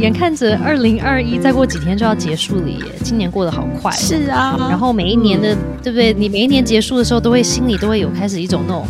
[0.00, 3.92] 眼看着二零二一再过几天就要结束了耶，今年过得好快。
[3.92, 6.14] 是啊，然后每一年的，对不对？
[6.14, 8.86] 你每一年结束的时候，都会心里都会有开始一种那种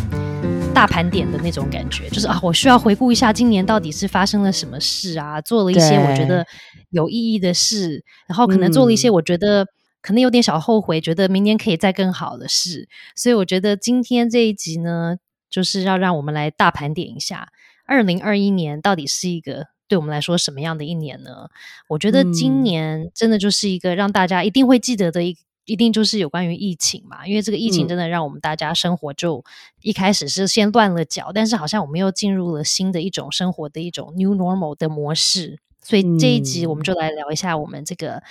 [0.73, 6.45] 大盘点的那种感觉，就是啊，我需要回顾一下今年到底是发生了什么事啊，做了一些我觉得
[6.91, 9.67] 有意义的事，然后可能做了一些我觉得
[10.01, 12.87] 可能有点小后悔，觉得明年可以再更好的事。
[13.17, 15.17] 所以我觉得今天这一集呢，
[15.49, 17.49] 就是要让我们来大盘点一下，
[17.85, 19.65] 二零二一年到底是一个。
[19.91, 21.49] 对我们来说，什么样的一年呢？
[21.89, 27.27] 我觉得今年真的就是一个让大家一定会记得的一，一定就是有关于疫情嘛。
[27.27, 29.43] 因为这个疫情真的让我们大家生活就
[29.81, 35.59] 一开始是先乱了脚，但是好像我们又进入了新的一种生活的一种 new normal 的模式。
[35.81, 38.23] 所以这一集我们就来聊一下我们这个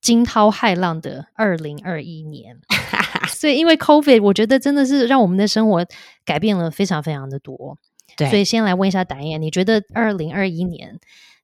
[0.00, 2.56] 惊涛骇浪的二零二一年。
[3.34, 5.84] 所以因为 COVID，我觉得真的是让我们的生活
[6.24, 7.76] 改变了非常非常的多。
[8.16, 10.98] 所以先来问一下达燕，你觉得二零二一年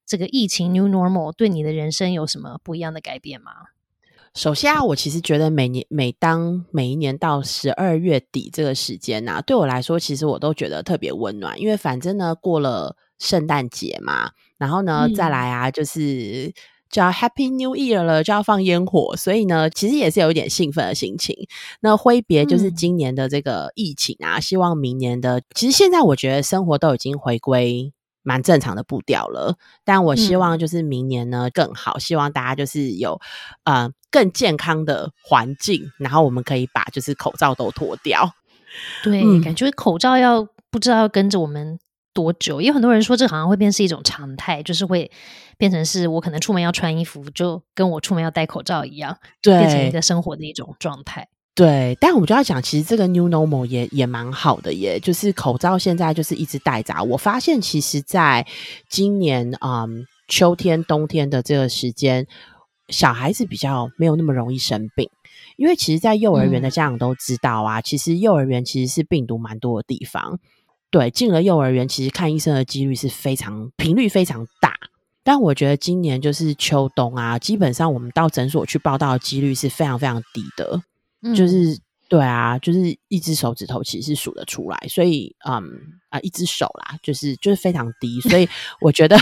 [0.05, 3.53] 这个疫情 New Normal 对你的人生有什么不一样的改变吗？
[4.35, 16.53] 首先啊，我其实觉得每年每当每一年到十二月底这个时间呐，对我来说，其实我都觉得特别温暖，因为反正呢过了圣诞节嘛，然后呢再来啊就是。
[16.91, 21.37] 就要 Happy New Year 了，就要放烟火，所以呢，其实也是有一点兴奋的心情。
[21.81, 27.93] 那挥别就是今年的这个疫情啊，希望明年的，其实现在我觉得生活都已经回归
[28.23, 29.57] 蛮正常的步调了。
[29.85, 33.21] 但我希望就是明年呢更好，希望大家就是有
[33.65, 38.33] 呃更健康的环境，然后我们可以把就是口罩都脱掉。
[39.03, 41.79] 对，感觉口罩要不知道要跟着我们。
[42.17, 42.63] 多久？
[42.63, 45.11] 也有很多人说，这好像会变是一种常态，就是会
[45.59, 51.29] 变成是我可能出门要穿衣服，就跟我出门要戴口罩一样，变成一个生活的一种状态。
[51.55, 57.03] 对，但我们就要讲，其实这个 new normal 也也蛮好的，耶，就是口罩现在就是一直戴着。
[57.03, 58.47] 我发现，其实在
[58.89, 59.87] 今年啊，
[60.29, 62.27] 秋天、冬天的这个时间，
[62.89, 65.09] 小孩子比较没有那么容易生病，
[65.57, 70.39] 因为其实，在幼儿园的家长都知道啊，其实幼儿园其实是病毒蛮多的地方。
[70.91, 74.75] 对，进了幼儿园，其实看医生的几率是非常频率非常大。
[75.23, 80.81] 但我觉得今年就是秋冬啊，基本上我们到诊所去报道的几率是非常非常低的。
[81.35, 81.77] 就是
[82.09, 85.63] 对啊，就是一只手指头其实是数得出来，所以嗯
[86.09, 88.21] 啊，一只手啦，就是就是非常低。
[88.21, 88.49] 所以
[88.81, 89.19] 我觉得，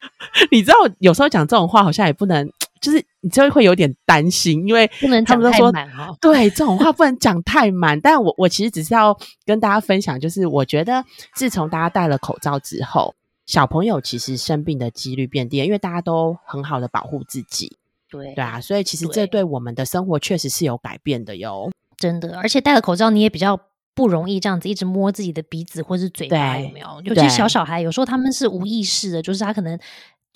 [0.52, 2.50] 你知道，有时候讲这种话好像也不能。
[2.80, 6.16] 就是你就会有点担心，因为不能讲太满哦。
[6.20, 7.98] 对，这种话不能讲太满。
[8.02, 11.04] 但我我其实只是要跟大家分享，就是我觉得
[11.34, 13.14] 自从大家戴了口罩之后，
[13.46, 17.76] 小朋友其实生病的几率变低，因为大家都很好的保护自己。
[18.08, 21.70] 对对啊，所以其实这对我们的生活确实是有改变的哟。
[21.96, 23.58] 真的，而且戴了口罩，你也比较
[23.94, 27.00] 不容易这样子一直摸自己的鼻子或是嘴巴，有没有？
[27.04, 29.78] 尤其小小孩，有时候他们是无意识的，就是他可能。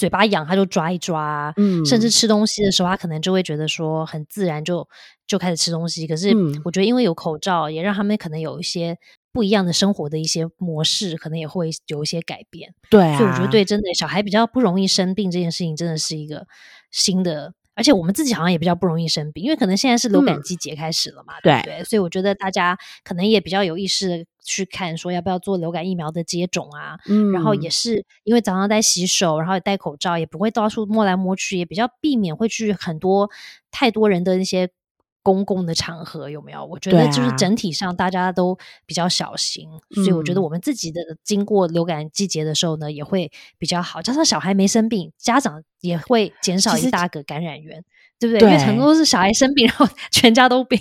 [0.01, 4.89] 嘴巴痒，他就抓一抓，嗯，甚至吃东西的时候，他可能就会觉得说很自然，就
[5.27, 6.07] 就开始吃东西。
[6.07, 6.35] 可是
[6.65, 8.97] 我觉得，因为有口罩，也让他们可能有一些
[9.31, 12.75] 不一样的生活的一些模式，可能也会有一些改变。
[12.89, 16.47] 对，所以我觉得，对，真的小孩比较不容易生病这件事情，真的是一个
[16.91, 17.53] 新的。
[17.77, 21.85] 而且我们自己好像也比较不容易生病，因为可能现在是流感季节开始了嘛，对不对？
[21.85, 26.99] 所以我觉得大家可能也比较有意识去看，说要不要做流感疫苗的接种啊。
[27.09, 33.31] 嗯，然后也是因为早上在洗手，然后也戴口罩，也不会到处摸来摸去，也比较避免会去很多
[33.71, 34.71] 太多人的那些。
[35.23, 36.65] 公共的场合有没有？
[36.65, 38.57] 我觉得就是整体上大家都
[38.87, 44.01] 比较小心，所以我觉得我们自己的经过流感季节的时候呢，也会比较好。
[44.01, 47.85] 加上小孩没生病，家长也会减少一大个感染源，
[48.19, 48.49] 对不对？
[48.49, 50.81] 因为很多是小孩生病，然后全家都病。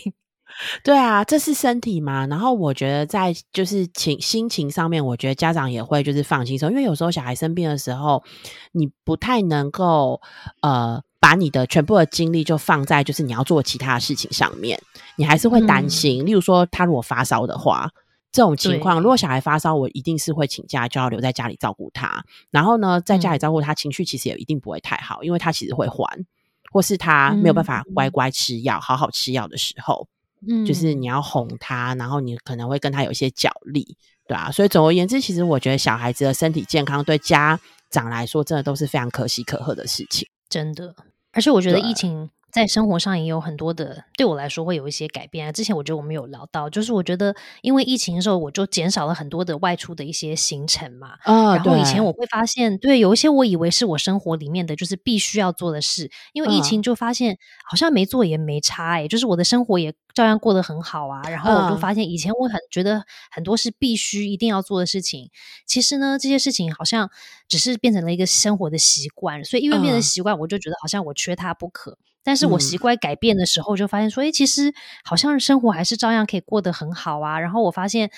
[0.84, 2.28] 对啊，这是身体嘛。
[2.28, 8.24] 然后我觉得在就是情心情上面，我觉得家长也会就是放轻松，因为有时候小孩生病的时候，
[8.72, 10.22] 你不太能够
[10.62, 11.02] 呃。
[11.22, 14.82] 把你的全部的精力就放在就是你要做其他的事情上面，
[15.18, 16.26] 你还是会担心。
[16.26, 17.90] 例如说，他如果发烧的话，
[18.32, 22.24] 这种情况，如果小孩发烧，我一定是会请假，就要留在家里照顾他。
[22.52, 26.26] 然后呢，在家里照顾他，情绪其实也一定不会太好，因为他其实会还，
[26.72, 30.08] 或是他没有办法乖乖吃药、好好吃药的时候，
[30.48, 33.98] 嗯，就是你要哄他，然后你可能会跟他有一些角力，
[34.28, 34.52] 对啊。
[34.52, 37.60] 所以总而言之，其实我觉得小孩子的身体健康对家
[37.90, 40.28] 长来说，真的都是非常可喜可贺的事情。
[40.48, 40.96] 真的，
[41.32, 45.52] 而且我觉得疫情在生活上也有很多的，对我来说会有一些改变啊。
[45.52, 51.10] 之前我觉得我们有聊到，就是我觉得因为疫情的时候，我就减少了很多的外出的一些行程嘛。
[51.24, 57.38] 啊，然后以前我会发现，对有一些我以为是我生活里面的就是必须要做的事，因为疫情就发现
[57.70, 61.22] 好像没做也没差哎，就是我的生活也照样过得很好啊。
[61.30, 65.30] 然后我就发现，以前我很觉得很多是必须一定要做的事情，
[65.68, 67.10] 其实呢，这些事情好像
[67.48, 71.98] 只是变成了一个生活的习惯，所以因为变成习惯，我就觉得好像我缺它不可。
[72.24, 74.74] 但是我习惯改变的时候，就发现说，哎，其实
[75.04, 77.40] 好像生活还是照样可以过得很好啊。
[77.40, 78.12] 然后我发现。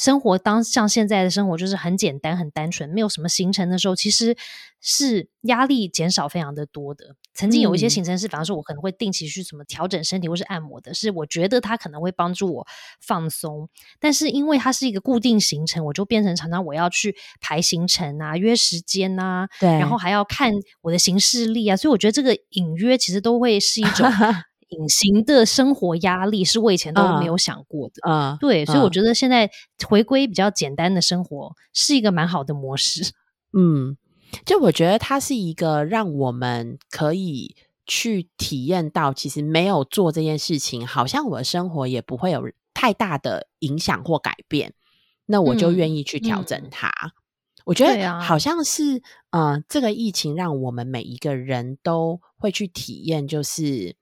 [0.00, 4.34] 生活当像现在的生活就是很简单很单纯，没有什么行程的时候，其实
[4.80, 7.16] 是压力减少非常的多的。
[7.34, 12.66] 曾经有一些行程是，比方说我可能会定期去什么调整身体或是按摩的，是我觉得它可能会帮助我
[12.98, 13.68] 放松。
[13.98, 20.50] 但是因为它是一个固定行程，我就变成常常我要去排行程啊、约时间啊，对，然后还要看
[20.80, 24.10] 我的行事历啊，所以我觉得这个隐约其实都会是一种。
[24.70, 29.50] 隐形的生活压力是我以前都没有想过的，啊，对，所以我觉得现在
[29.86, 33.12] 回归比较简单的生活是一个蛮好的模式。
[33.52, 33.96] 嗯，
[34.44, 44.72] 就我觉得它是一个让我们可以去体验到，其实没有做这件事情，好像我的生活也不会有太大的影响或改变，
[45.26, 46.92] 那我就愿意去调整它。
[47.64, 53.96] 我觉得好像是，呃，这个疫情让我们每一个人都会去体验，就是。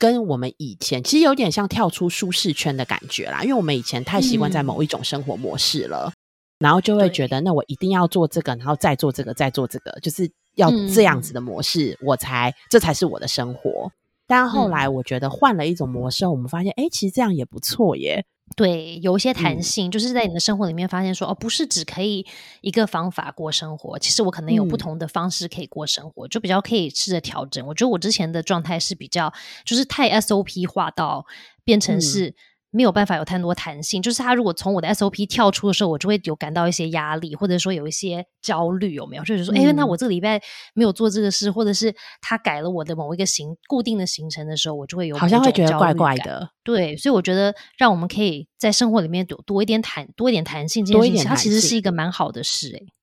[0.00, 6.10] 跟我们以前其实有点像跳出舒适圈的感觉啦，因为我们以前太习惯在某一种生活模式了，
[6.58, 13.92] 然后就会觉得那我一定要做这个，然后再做这个，再做这个，就是要这样子的模式，我才这才是我的生活。
[14.26, 18.24] 但后来我觉得换了一种模式，我们发现，哎，其实这样也不错耶。
[18.56, 22.26] 对，有一些弹性，就是在你的生活里面发现说，哦，不是只可以
[22.60, 27.66] 一个方法过生活，其实我可能有不同的方式可以过生活，就比较可以试着调整。
[27.66, 29.32] 我觉得我之前的状态是比较，
[29.64, 31.24] 就是太 SOP 化到
[31.64, 32.34] 变成是。
[32.72, 39.24] 没有办法有太多弹性，就是他如果从我的 SOP 跳出的时候，我就会有感到一些压力，或者说有一些焦虑，有没有？
[39.24, 40.40] 就是说，哎，那我这个礼拜
[40.74, 46.48] 没有做这个事，或者是他改了我的某一个行固定的行程的时候，我就会有好像会觉得怪怪的。
[46.62, 52.99] 对，所以我觉得让我们可以在生活里面多多一点弹，多一点弹性，多一点，它其实是一个蛮好的事，哎。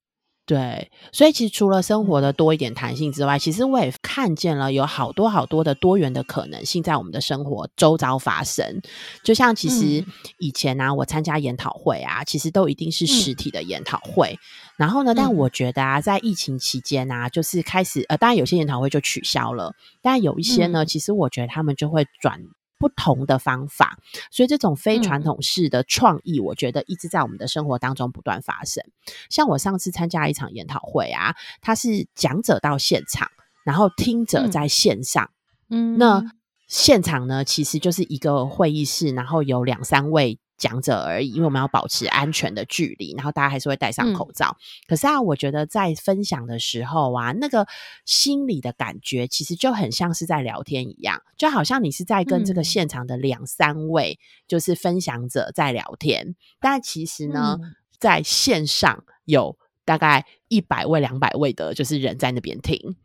[0.47, 8.81] 对，所以其实除了生活的多一点弹性之外，其实我也看见了有好多好多的多元的可能性在我们的生活周遭发生。
[9.25, 10.05] 就像其实
[10.39, 14.39] 以前呢，我参加研讨会啊，其实都一定是实体的研讨会。
[14.77, 22.39] 然后呢，但我觉得啊，在疫情期间啊，就是开始呃，当然有些研讨会就取消了，但有一些呢，其实我觉得他们就会转。
[22.77, 23.97] 不同的方法，
[24.31, 28.83] 所以这种非传统式的创意，我觉得一直在我们的生活当中不断发生。
[29.29, 33.29] 像我上次参加一场研讨会啊，他是讲者到现场，
[33.63, 35.29] 然后听者在线上。
[35.69, 36.23] 嗯，那
[36.67, 40.39] 现场呢，其实就是一个会议室，然后有两三位。
[40.57, 44.57] 讲者而已，因为我们要保持安全的距离，然后大家还是会戴上口罩。
[44.87, 47.67] 可是啊，我觉得在分享的时候啊，那个
[48.05, 57.57] 心里的感觉其实就很像是在聊天一样，就好像你是在跟这个现场的两三位就是分享者在聊天，但其实呢，
[57.99, 62.95] 在线上有大概一百位、两百位的，就是人在那边听。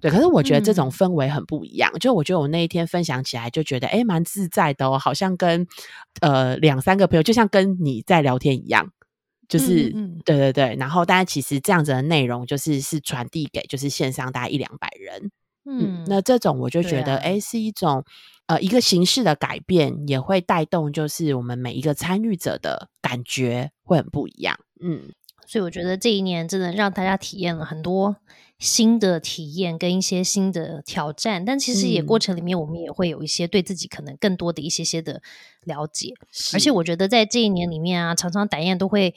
[0.00, 1.92] 对，可是我觉得这种氛围很不一样。
[2.00, 5.66] 就我觉得我那一天分享起来，就觉得哎，蛮自在的哦，好像跟
[6.20, 8.90] 呃两三个朋友，就像跟你在聊天一样。
[9.48, 9.90] 就是
[10.24, 15.32] 对对对，然后，但是其实这样子的内容，就是是传递给就是线上大概一两百人。
[15.64, 18.04] 嗯，那这种我就觉得，哎，是一种
[18.46, 24.56] 呃一个形式的改变，也会带动就是我们每一个参与者的感觉会很不一样。
[24.80, 25.10] 嗯，
[25.50, 28.14] 所以我觉得这一年真的让大家体验了很多。
[28.60, 35.20] 新的体验跟一些新的挑战，但其实也过程里面，我们也会有一些对自己可能更多的一些些的
[35.64, 36.14] 了解。
[36.52, 39.12] 而且我觉得在这一年里面啊，常常打燕都会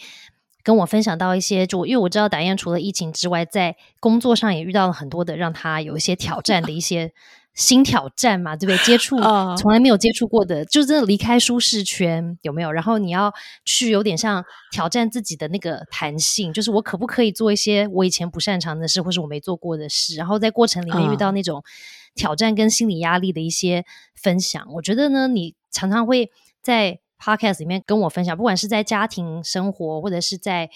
[0.64, 7.14] 跟我分享到一些，就因为我知道打燕除了疫情之外，在工作上也遇到了很多的让他有一些挑战的一些。
[7.54, 8.78] 新挑战嘛，对不对？
[8.86, 9.20] 接触
[9.58, 12.72] 从来没有接触过的，就真的离开舒适圈，有没有？
[12.72, 13.32] 然后你要
[13.64, 20.16] 去有点像挑战自己的那个弹性，就是我可不可以做一些我以前不擅长的事，或是我没做过的事？
[20.16, 21.64] 然后在过程里面遇到那种
[22.16, 26.32] 挑战跟心理压力的一些分享，我觉得呢，你常常会
[26.62, 30.70] 在 podcast 里面跟我分享，不管是在家庭生活，或者是在。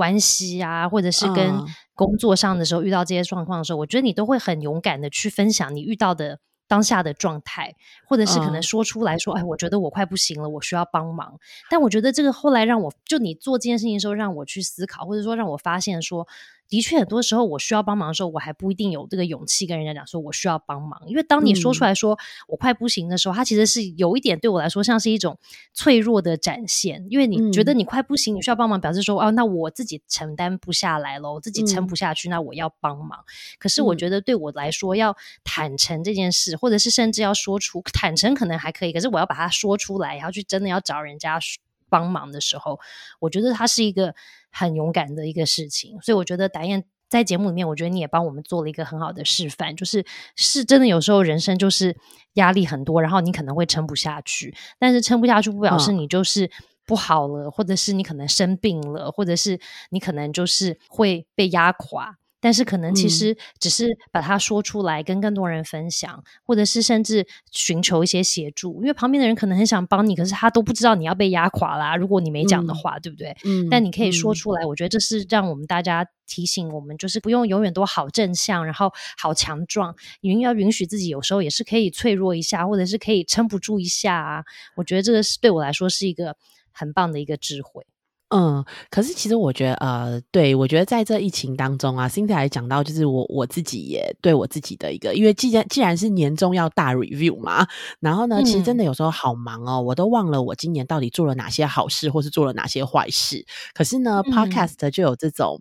[0.00, 1.52] 关系啊，或者是跟
[1.94, 7.74] 工作上的时候遇到这些状况的时候，我觉得你都会很勇敢的去分享你遇到的当下的状态，
[8.08, 11.38] 或者是可能说出来说，哎，我觉得我快不行了，我需要帮忙。
[11.68, 16.26] 但我觉得这个后来让我就你做这件事情的时候，让我去思考，或者说让我发现说。
[16.70, 21.02] 的确，很多时候我需要帮忙的时候，我还不一定有这个勇气跟人家讲说我需要帮忙。
[21.06, 25.36] 因为当你说出来说我快不行的时候，它其实是有一点对我来说像是一种
[25.74, 27.04] 脆弱的展现。
[27.10, 33.18] 因为你觉得你快不行，你需要帮忙，表示说哦，那我自己承担不下来了，我自己撑不下去，那我要帮忙。
[33.58, 38.92] 可是我觉得对我来说，要坦诚这件事，或者是甚至要说出坦诚，可能还可以。
[38.92, 41.40] 可是我要把它说出来，然后去真的要找人家
[41.90, 42.80] 帮忙的时候，
[43.18, 44.14] 我觉得他是一个。
[44.52, 50.04] 很勇敢的一个事情，所以我觉得达燕在节目里面，我觉得你也帮我们做了一个很好的示范，就是
[50.34, 51.96] 是真的有时候人生就是
[52.32, 56.50] 压力很多，然后你可能会撑不下去，但是撑不下去不表示你就是
[56.84, 62.18] 不好了，或者是你可能生病了，或者是你可能就是会被压垮。
[62.40, 71.96] 但是可能其实只是把它说出来，跟更多人分享，或者是甚至寻求一些协助，因为旁边的人可能很想帮你，可是他都不知道你要被压垮啦。
[71.96, 73.36] 如果你没讲的话，对不对？
[73.44, 73.68] 嗯。
[73.70, 84.44] 但你可以说出来，我觉得这是让我们大家提醒我们，就是不用永远都好正向，然后好强壮，允要允许自己有时候也是可以脆弱一下，或者是可以撑不住一下啊。
[84.76, 86.36] 我觉得这个是对我来说是一个
[86.72, 87.84] 很棒的一个智慧。
[88.30, 97.66] 嗯，可是其实我觉得，呃，对我觉得在这疫情当中啊，Cindy 还讲到，就是我我自己也对我自己的一个，因为既然既然是年终要大 review 嘛，
[97.98, 103.44] 然后呢，其实真的有时候好忙哦，我都忘了我今年到底做了哪些好事，或是做了哪些坏事。
[103.74, 105.60] 可是呢，Podcast 就有这种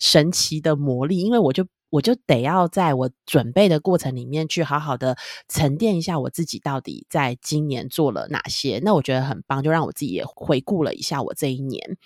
[0.00, 1.64] 神奇的魔力，因为我就。
[1.90, 5.16] 我就得要在我准备的过程里面去好好的
[5.48, 11.96] 沉淀一下我自己到底在今年做了哪些，那我觉得很棒，就让我自己也回顾了一下我这一年。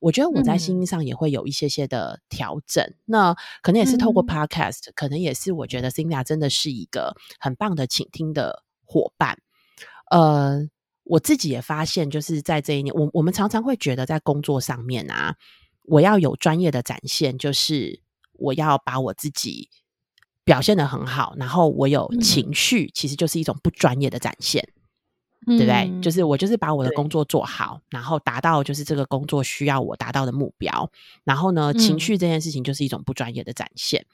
[0.00, 9.38] 我觉得我在心上也会有一些些的调整，那可能也是透过 Podcast，可能也是我觉得 Cinda 真的是一个很棒的倾听的伙伴。
[10.10, 10.66] 呃，
[11.04, 15.36] 我自己也发现，就是在这一年，我我们常常会觉得在工作上面啊，
[15.84, 18.00] 我要有专业的展现，就是。
[18.38, 19.68] 我要把我自己
[20.44, 24.66] 表现的很好，然后我有情绪，其实就是一种不专业的展现，
[25.46, 26.00] 对不对？
[26.00, 30.90] 就是我就是把我的工作做好，然后达到就是这个工作需要我达到的目标，
[31.24, 34.04] 然后呢，情绪这件事情就是一种不专业的展现。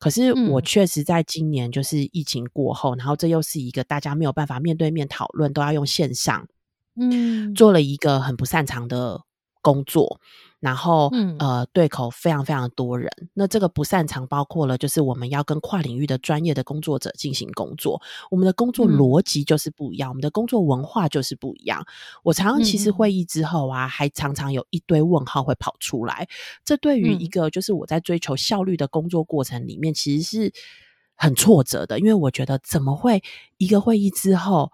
[0.00, 6.46] 可是我确实在今年就是疫情过后，然后这又是一个大家没有办法面对面讨论，都要用线上，
[7.00, 9.22] 嗯，做了一个很不擅长的
[9.62, 10.20] 工作。
[10.58, 13.10] 然后，呃，对口非常非常多人。
[13.34, 21.84] 那这个不擅长，包括了就是我们要跟跨领域的专业的工作者进行工作，我们的工作逻辑就是不一样，我们的工作文化就是不一样。
[22.22, 26.26] 我常常其实会议之后啊，还常常有一堆问号会跑出来。
[26.64, 30.52] 这对于一个就是我在追求效率的工作过程里面，其实是
[31.16, 33.22] 很挫折的，因为我觉得怎么会
[33.58, 34.72] 一个会议之后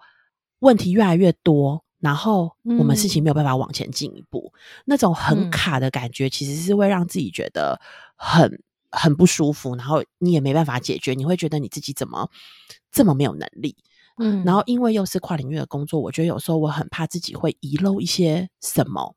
[0.59, 1.83] 问题越来越多。
[2.03, 4.51] 然后我们事情没有办法往前进一步，
[4.83, 7.79] 那种很卡的感觉，其实是会让自己觉得
[8.17, 9.73] 很很不舒服。
[9.77, 12.29] 然后你也没办法解决，你会觉得你自己怎么
[12.91, 13.77] 这么没有能力？
[14.17, 19.15] 嗯，然后因为又是跨领域的工作，我觉得有时候我很怕自己会遗漏一些什么。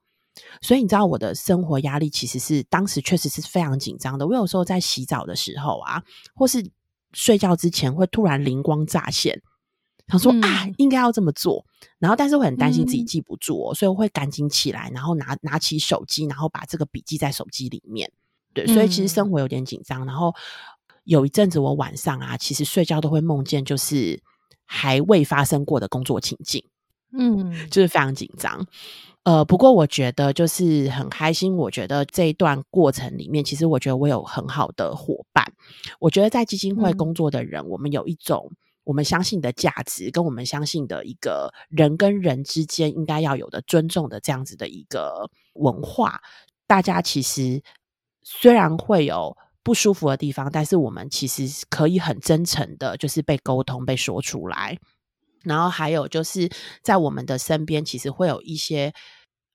[0.63, 4.25] 所以你知道我的生活压力其实是当时确实是非常紧张的。
[4.25, 6.01] 我有时候在洗澡的时候啊，
[6.37, 6.65] 或是
[7.13, 9.43] 睡觉之前，会突然灵光乍现。
[10.09, 11.65] 想说啊，应该要这么做，
[11.99, 18.11] 然后但是我很担心自己记不住，哦，所以我会赶紧起来，然后拿拿起手机，然后把这个笔记在手机里面。
[18.55, 20.07] 对，所以其实生活有点紧张。
[20.07, 20.33] 然后
[21.03, 24.23] 有一阵子我晚上啊，其实睡觉都会梦见就是
[24.65, 26.65] 还未发生过的工作情境，
[27.13, 28.65] 嗯，就是非常紧张。
[29.25, 31.57] 呃，不过我觉得就是很开心。
[31.57, 35.53] 我觉得这一段过程里面，其实我觉得我有很好的伙伴。
[35.99, 38.53] 我觉得在基金会工作的人，我们有一种。
[38.87, 46.23] 我们相信的价值，跟我们相信的一个人跟人之间应该要有的尊重的这样子的一个文化，
[46.69, 47.61] 大家其实
[48.23, 54.79] 虽然会有不舒服的地方，但是我们其实可以很真诚的，就是被沟通、被说出来。
[55.43, 56.49] 然后还有就是
[56.81, 58.95] 在我们的身边，其实会有一些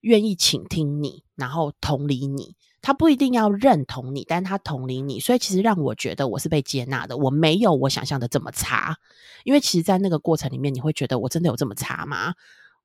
[0.01, 2.57] 愿意倾听你，然后同理你。
[2.81, 7.15] 他不一定要认同你，但他同理你，所以其实让我觉得我是被接纳的。
[7.15, 8.97] 我没有我想象的这么差，
[9.43, 12.33] 因为其实，在那个过程里面，你会觉得我真的有这么差吗？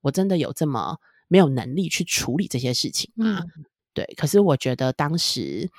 [0.01, 3.41] 我真的有这么没有能力去处理这些事情吗？
[3.93, 4.05] 对。
[4.15, 5.71] 可是我觉得当时，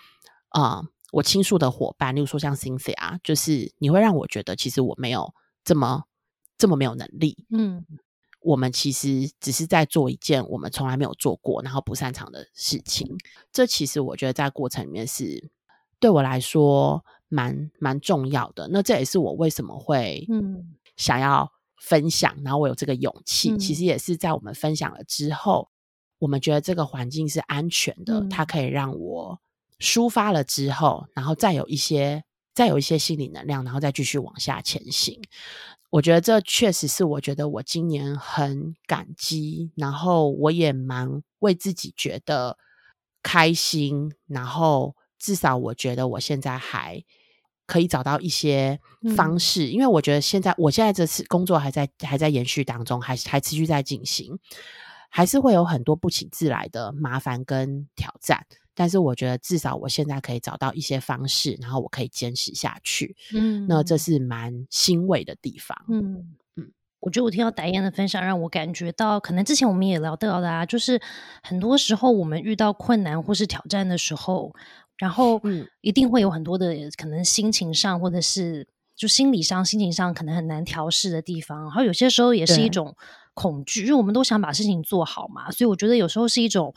[0.49, 0.83] 啊，
[1.13, 5.33] 我倾诉的伙伴，例如说像 Cynthia，就是你会让我觉得，其实我没有
[5.65, 6.05] 这么
[6.59, 7.45] 这么没有能力。
[7.51, 7.87] 嗯。
[8.49, 13.07] 我们其实只是在做一件我们从来没有做过，然后不擅长的事情。
[13.53, 15.51] 这其实我觉得在过程里面是
[16.01, 18.67] 对我来说蛮蛮重要的。
[18.73, 20.65] 那这也是我为什么会嗯
[20.97, 25.69] 想要分享，然后我有这个勇气，其实也是在我们分享了之后，
[26.19, 29.39] 我们觉得这个环境是安全的，它可以让我
[29.79, 32.25] 抒发了之后，然后再有一些
[32.59, 35.17] 再有一些心理能量，然后再继续往下前行。
[35.91, 42.59] 我觉得这确实是我觉得我今年很感激，然后我也蛮为自己觉得
[43.23, 47.05] 开心，然后至少我觉得我现在还
[47.65, 48.81] 可以找到一些
[49.15, 54.37] 方式，因为我觉得现在我现在这次工作还在还在延续当中，还还持续在进行，
[55.09, 58.45] 还是会有很多不请自来的麻烦跟挑战。
[58.79, 63.17] 但是我觉得至少我现在可以找到一些方式，然后我可以坚持下去。
[63.35, 65.77] 嗯，那这是蛮欣慰的地方。
[65.89, 66.71] 嗯嗯，
[67.01, 71.03] 我觉得我听到戴燕的分享，让我感觉到，可能之前我们也聊到的啊，就是
[71.43, 74.55] 很多时候我们遇到困难或是挑战的时候，
[74.97, 75.43] 然后
[75.81, 81.63] 一定会有很多的可能心情上或者是就心理上、心情上可能很难调试的地方。
[81.63, 82.95] 然后有些时候也是一种
[83.35, 86.73] 恐惧，因为我们都想把事情做好嘛，所以我觉得有时候是一种。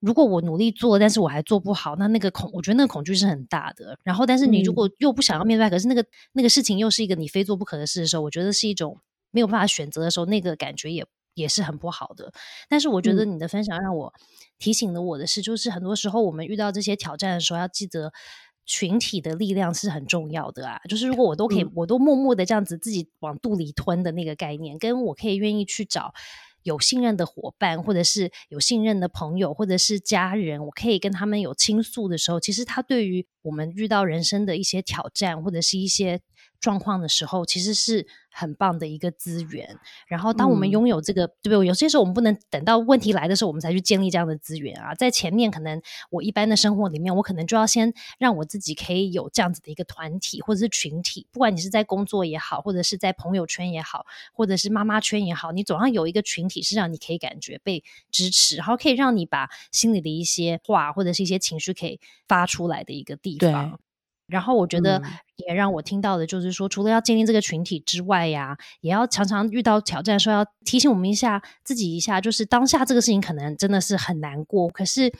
[0.00, 3.98] 如果我努力做，但是我还做不好，那那个恐，我觉得那个恐惧是很大的。
[4.02, 8.98] 然后，但是你如果又不想要面对，可是那个那个事情又是一个你非做不可的事的时候，我觉得是一种
[9.30, 12.32] 没有办法选择的时候，那个感觉也也是很不好的。
[12.68, 14.14] 但是，我觉得你的分享让我
[14.58, 18.10] 提醒了我的是，就是很多时候我们遇到这些挑战的时候，要记得
[18.64, 20.80] 群体的力量是很重要的啊。
[20.88, 26.14] 就是如果我都可以，我都默默的这样子自己往肚里吞的那个概念，跟我可以愿意去找。
[26.62, 36.20] 有信任的伙伴，或者是有信任的朋友，或者是家人，我可以跟他们有倾诉的时候，其实他对于我们遇到人生的一些挑战，或者是一些。
[36.60, 39.78] 状况的时候，其实是很棒的一个资源。
[40.06, 41.66] 然后，当我们拥有这个，对不对？
[41.66, 44.94] 有些时候我们不能等到问题来的时候，我们才去建立这样的资源啊。
[44.94, 51.26] 在前面，可能我一般的生活里面，我可能就要先让我自己可以有这样子的一个团体或者是群体。
[51.32, 61.98] 不管你是在工作也好，或者是在朋友圈也好，或者是妈妈圈也好，你总要有一个群体是让你可以感觉被支持，然后可以让你把心里的一些话或者是一些情绪可以
[62.28, 63.80] 发出来的一个地方。
[64.30, 65.02] 然后我觉得
[65.36, 74.68] 也让我听到的就是说，除了要建立这个群体之外呀，也要常常遇到挑战，说要提醒我们一下自己一下，就是当下这个事情可能真的是很难过。
[74.68, 75.12] 可是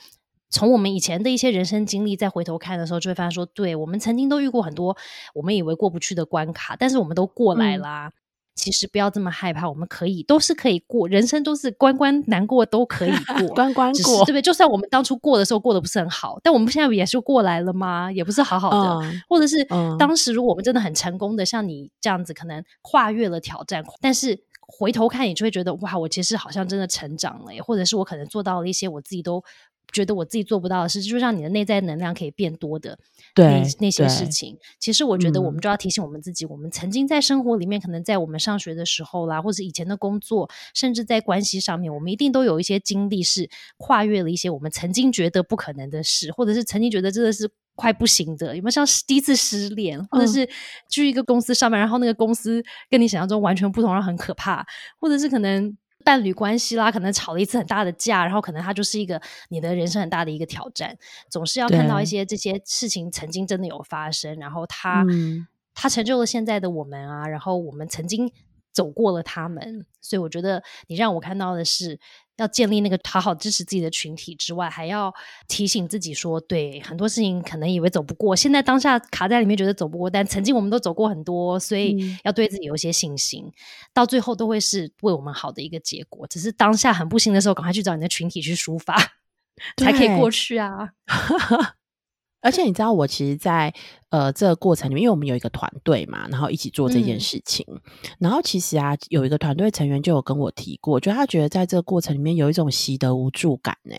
[0.49, 4.95] 从我们以前的一些人生经历再回头看的时候，就会发现说，对我们曾经都遇过很多
[5.33, 8.11] 我们以为过不去的关卡，但是我们都过来啦。
[8.55, 14.41] 其实不要这么害怕，我们可以都是可以过，人生都是关关难过都可以过， 关关过，对不对？
[14.41, 18.11] 就算我们当初过的时候过得不是很好，但我们现在也是过来了吗？
[18.11, 19.65] 也不是好好的，或者是
[19.97, 24.37] 当时如果我们真的很成功的，像你这样子，可能跨越了挑战，但是
[24.71, 29.43] 回头看，你就会觉得哇，我其实好像真的成长了，或者是我可能做到了一些我自己都。
[29.91, 32.97] 觉得我自己做不到的事，就是让你的内在能量可以变多的
[33.35, 34.57] 那那些事情。
[34.79, 48.55] 其实我觉得，我们就要提醒我们自己，我们曾经在生活里面，可能在我们上学的时候啦，或者以前的工作，甚至在关系上面，我们一定都有一些经历，是跨越了一些我们曾经觉得不可能的事，或者是曾经觉得真的是快不行的。
[48.55, 50.49] 有没有像第一次失恋，或者是
[50.89, 54.65] 去一个公司上班，然后那个公司跟你想象中完全不同，然后很可怕，
[54.99, 55.77] 或者是可能。
[56.03, 60.97] 伴侣关系啦，可能吵了一次很大的架，然后可能它就是一个你的人生很大的一个挑战。
[61.29, 65.05] 总是要看到一些这些事情曾经真的有发生，然后它
[65.75, 68.31] 它成就了现在的我们啊，然后我们曾经
[68.73, 71.99] 走过了他们，所以我觉得你让我看到的是。
[72.37, 75.13] 要建立那个好好支持自己的群体之外，还要
[75.47, 83.51] 提醒自己说，对很多事情可能以为走不过，现在当下卡在里面觉得走不过，但曾经我们都走过很多，所以要对自己有一些信心，
[83.93, 86.25] 到最后都会是为我们好的一个结果。
[86.27, 88.95] 只是当下很不行的时候，赶快去找你的群体去抒发，
[89.77, 90.89] 才可以过去啊。
[92.41, 93.73] 而且你知道，我其实，在
[94.09, 97.65] 呃这个过程里面，因为我们有一个团队嘛，然后一起做这件事情。
[98.19, 103.95] 然后其实啊，有一个团队成员就有跟我提过，就他觉得在这个过程里面有一种习得无助感呢。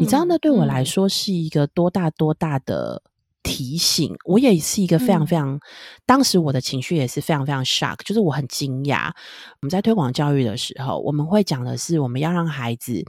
[0.00, 3.02] 你知道，那对我来说是一个多大多大的
[3.42, 4.14] 提醒。
[4.24, 5.58] 我也是一个非常非常，
[6.04, 9.06] 当时我的情绪也是非常非常 shock，就是我很惊讶。
[9.06, 13.02] 我们在推广教育的时候，我们会讲的是，我们要让孩子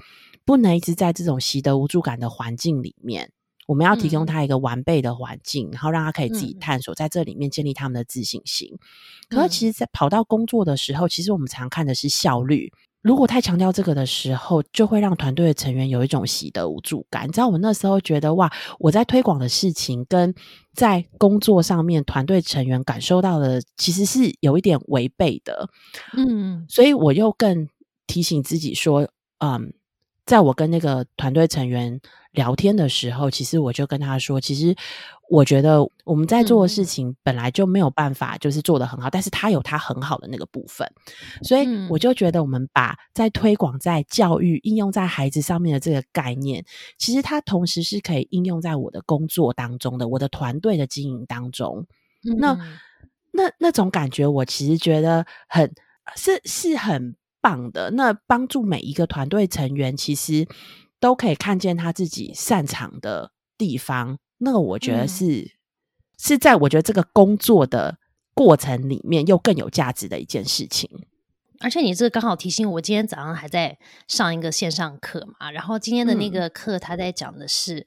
[0.45, 3.31] 不能一直在这种习得无助感的环境里面。
[3.67, 8.77] 我们要提供他一个完备的环境，然后让他可以自己探索，在这里面建立他们的自信心。
[9.29, 12.71] 可是，其实，在跑到工作的时候，其实我们常看的是效率。
[13.01, 17.27] 如果太强调这个的时候，就会让团队的成员有一种习得无助感。
[17.27, 20.33] 你知道，我那时候觉得，哇，我在推广的事情跟
[20.73, 25.69] 在工作上面，团队成员感受到的其实是有一点违背的。
[26.15, 27.67] 嗯，所以我又更
[28.07, 29.73] 提醒自己说，嗯，
[30.25, 31.99] 在我跟那个团队成员。
[32.33, 34.75] 聊天的时候，其实我就跟他说，其实
[35.29, 40.87] 我觉得我们在做的事情本来就没有办法就是做的很好，但是他有他很好的那个部分，
[41.43, 46.65] 所以我就觉得我们把在推广在教育应用在孩子上面的这个概念，
[46.97, 51.85] 其实它同时是可以应用在我的工作当中的，我的团队的经营当中。
[52.39, 52.57] 那
[53.31, 55.71] 那那种感觉，我其实觉得很
[56.15, 57.91] 是是很棒的。
[57.91, 60.47] 那帮助每一个团队成员，其实。
[61.03, 65.51] 都可以看见他自己擅长的地方，那个我觉得是
[66.17, 67.97] 是在我觉得这个工作的
[68.33, 70.89] 过程里面又更有价值的一件事情。
[71.59, 77.85] 而且你这个刚好提醒我，今天早上还在上一个线上课嘛，然后今天的那个课他在讲的是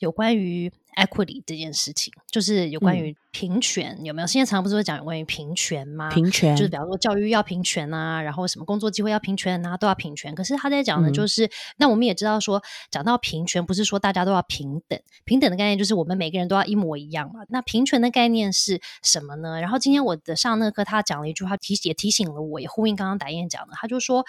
[0.00, 0.70] 有关于。
[0.96, 4.26] Equity 这件事情，就是有关于平权，有没有？
[4.26, 6.10] 现在常常不是会讲有关于平权吗？
[6.10, 10.34] 平权就是比方说教育要平权啊，然后什么工作机会要平权啊，都要平权。
[10.34, 17.40] 可是他在讲的就是，那我们也知道说，讲到平权，不是说大家都要平等，平等的概念就是我们每个人都要一模一样嘛。
[17.48, 19.60] 那平权的概念是什么呢？
[19.60, 24.24] 然后今天我的上那课，他讲了一句话，提也提醒了我，也呼应刚刚达燕讲的，他就说。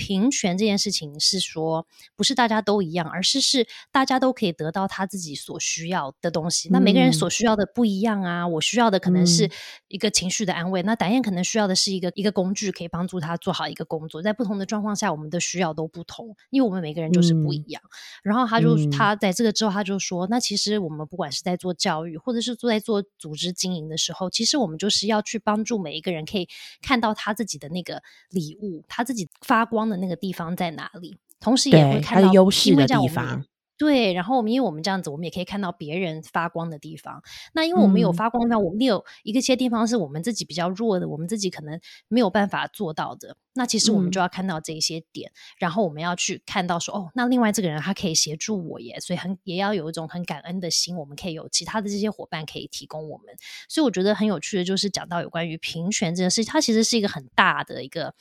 [0.00, 6.68] 平权这件事情是说，不是大家都一样，而是是大家都可以得到他自己所需要的东西。
[6.70, 9.50] 那每个人所需要的不一样啊，我需要的可能是
[9.88, 14.22] 一个情绪的安慰，那达燕可能需要的是一个一个工具，可以帮助他做好一个工作。
[14.22, 17.82] 在不同的状况下，我们的需要都不同，因为我们每个人就是不一样。
[18.22, 26.46] 然后他就他在这个之后，他就说，那其实我们不管是在做教育，或者是做在做组织经营的时候，其实我们就是要去帮助每一个人，可以
[26.80, 29.88] 看到他自己的那个礼物，他自己发光。
[29.88, 31.16] 的那个地方在哪里？
[31.40, 33.42] 同时也会看到优势的地方。
[33.78, 37.22] 对，然后我们因为我们这样子，我们也可以看到别人发光的地方。
[37.54, 43.36] 那因为我们有发光，那我们有一个些地方是我们自己比较弱的，我们自己可能没有办法做到的。
[43.58, 53.36] 那其实我们就要看到这些点，然后我们要去看到说，哦，那另外这个人他可以协助我耶，所以很也要有一种很感恩的心，我们可以有其他的这些伙伴可以提供我们。
[53.68, 58.14] 所以我觉得很有趣的就是讲到有关于平权这件事，它其实是一个很大的一个。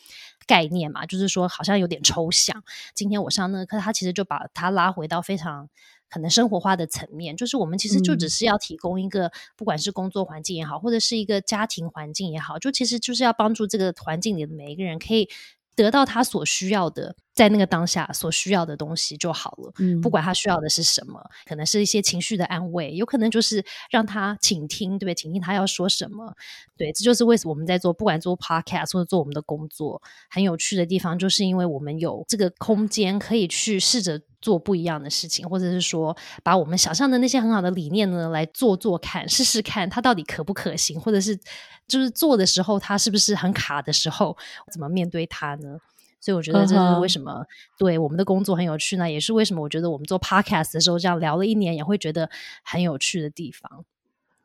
[0.46, 2.64] 概念嘛，就是说好像有点抽象。
[2.94, 5.68] 今天我上那个课，他其实就把它拉回到非常
[6.10, 15.30] 可能生活化的层面，就是我们其实就只是要提供一个，不管是工作环境也好，或者是一个家庭环境也好，就其实就是要帮助这个环境里的每一个人可以
[15.76, 17.16] 得到他所需要的。
[17.38, 25.14] 在那个当下所需要的东西就好了，嗯，不管他需要的是什么，可能是一些情绪的安慰，有可能就是让他倾听，对不对？
[25.14, 26.34] 倾听他要说什么，
[26.76, 41.38] 对，这就是为什么我们在做，不管做 podcast 或者做我们的工作，很有趣的地方，就是因为我们有这个空间可以去试着做不一样的事情，或者是说把我们想象的那些很好的理念呢，来做做看，试试看它到底可不可行，或者是
[41.86, 44.38] 就是做的时候，它是不是很卡的时候，
[44.72, 45.78] 怎么面对它呢？
[46.22, 47.46] 所以我觉得这是为什么
[47.78, 49.12] 对我们的工作很有趣呢？
[49.12, 52.30] 也是为什么我觉得我们做 podcast 的时候这样聊了一年也会觉得
[52.64, 53.84] 很有趣的地方。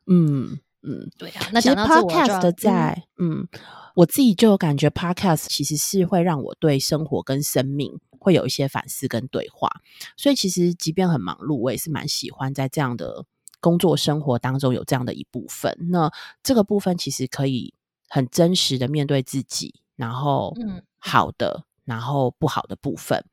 [0.08, 1.46] 嗯嗯，对啊。
[1.52, 3.46] 那讲到 podcast 在嗯，
[3.94, 9.68] 我自己就有感觉 podcast 其实是会让我对生活跟生命会有一些反思跟对话。
[10.16, 13.24] 所以其实即便很忙碌，我也是蛮喜欢在这样的
[13.60, 15.76] 工作生活当中有这样的一部分。
[15.90, 16.10] 那
[16.42, 17.74] 这个部分其实可以
[18.08, 21.64] 很真实的面对自己，然后嗯，好的。
[21.84, 23.24] 然后不好的部分，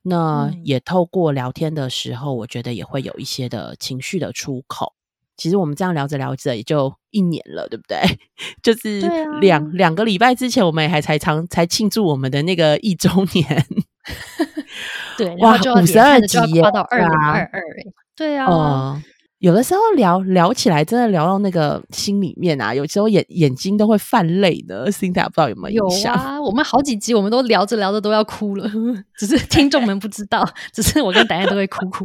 [0.00, 4.94] 那也透过聊天的时候，我觉得也会有一些的情绪的出口。
[5.36, 8.00] 其实我们这样聊着聊着也就一年了，对不对？
[8.62, 9.00] 就是
[9.40, 13.66] 两两个礼拜之前，我们也还才常才庆祝我们的那个一周年。
[15.16, 17.50] 对，哇，五十二集跨到二零二二，
[18.16, 19.02] 对啊。
[19.38, 24.88] 有的时候聊聊起来，真的聊到那个心里面啊，有时候眼眼睛都会泛泪的。
[24.92, 25.84] 心态不知道有没有？
[25.88, 28.70] 有啊，我们好几集我们都聊着聊着都要哭了，
[29.18, 32.04] 只是听众们不知道， 只是我跟达燕都会哭哭，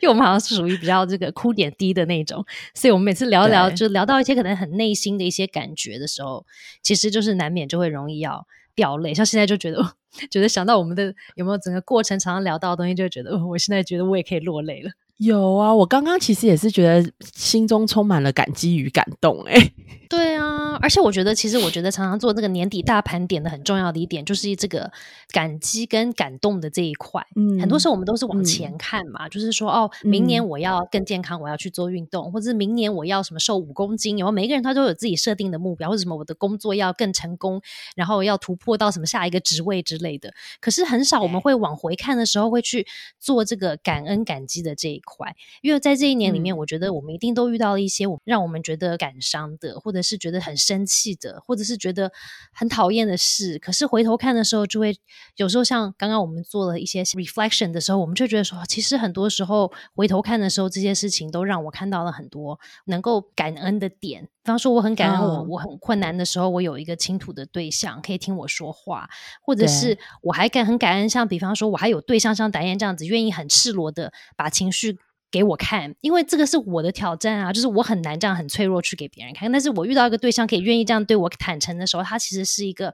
[0.00, 2.42] 因为我们好像是属于比较这个哭点低的那种，
[2.74, 6.46] 所以我们每次聊聊就聊到一些可能很内心的一些感觉的时候，
[6.82, 9.12] 其实就是难免就会容易要掉泪。
[9.12, 9.86] 像现在就觉得，
[10.30, 14.90] 觉得想到我们的有没有整个过程常常聊到的东西，就觉得我现在觉得我也可以落泪了。
[15.18, 19.72] 有啊，我刚刚其实也是觉得心中充满了感激与感动，哎，
[20.10, 24.90] 对啊，而且我觉得，其实我觉得常常做这个年底大盘点的很重要的一点，就是这个
[25.32, 27.24] 感激跟感动的这一块。
[27.36, 37.62] 嗯，很多时候我们都是往前看嘛，就是说，哦，明年我要更健康，我要去做运动，或者是明年我要什么瘦五公斤，然后每一个人他都有自己设定的目标，或者什么我的工作要更成功，
[37.94, 40.34] 然后要突破到什么下一个职位之类的。
[40.60, 42.84] 可是很少我们会往回看的时候会去
[43.20, 52.10] 做这个感恩感激的这一块，因为在这一年里面，我觉得我们一定都遇到了一些我让我们觉得感伤的，或者是觉得很生气的，或者是觉得
[52.52, 53.58] 很讨厌的事。
[53.58, 54.96] 可是回头看的时候，就会
[55.36, 64.28] 有时候像刚刚我们做了一些 reflection 的时候，我们就觉得说，其实很多时候回头看的时候，这些事情都让我看到了很多能够感恩的点。
[64.44, 69.08] 比方说，我很感恩我我很困难的时候，我有一个倾吐的对象可以听我说话，
[69.40, 74.98] 或者是我还感很感恩，像比方说，我还有对象像达燕这样子，愿意很赤裸的把情绪
[75.30, 79.50] 给我看，因为这个是我的挑战啊，就是我很难这样很脆弱去给别人看。
[79.50, 82.92] 但是我遇到一个对象可以愿意这样对我坦诚的时候，他其实是一个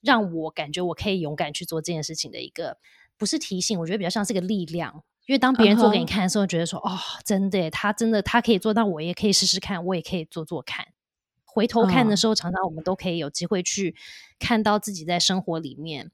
[0.00, 2.78] 让我感觉我可以勇敢去做这件事情的一个，
[3.16, 5.02] 不是提醒，我觉得比较像是个力量。
[5.28, 10.86] 因为当别人做给你看的时候，觉得说哦，真的，他真的他可以做到，我也可以试试看，我也可以做做看。
[11.44, 13.94] 回头看的时候，常常我们都可以有机会去
[14.38, 16.10] 看到自己在生活里面，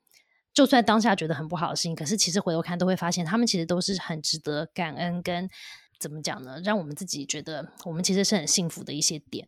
[0.53, 5.48] 就算当下觉得很不好的事情，可是其实回头看都会发现，他们其实都是很值得感恩跟
[6.00, 6.61] 怎么讲呢？
[6.64, 9.46] 让我们自己觉得我们其实是很幸福的一些点。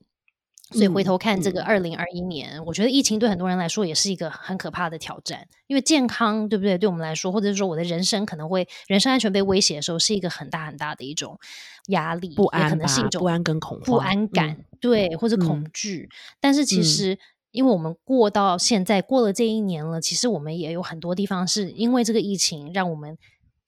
[0.72, 6.76] 所以回头看这个二零二一年，我觉得疫情对很多人来说也是一个很可怕的挑战，因为健康对不对？
[6.76, 11.38] 对我们来说，或者是说我的人生可能会人身安全被威胁的时候，是一个很大很大的一种
[11.86, 16.08] 压力，不安，可能是一种不安跟恐慌、不安感，对，或者恐惧。
[16.40, 17.16] 但是其实，
[17.52, 23.16] 因为我们过到现在过了这一年了，其实我们也有很多地方是因为这个疫情让我们。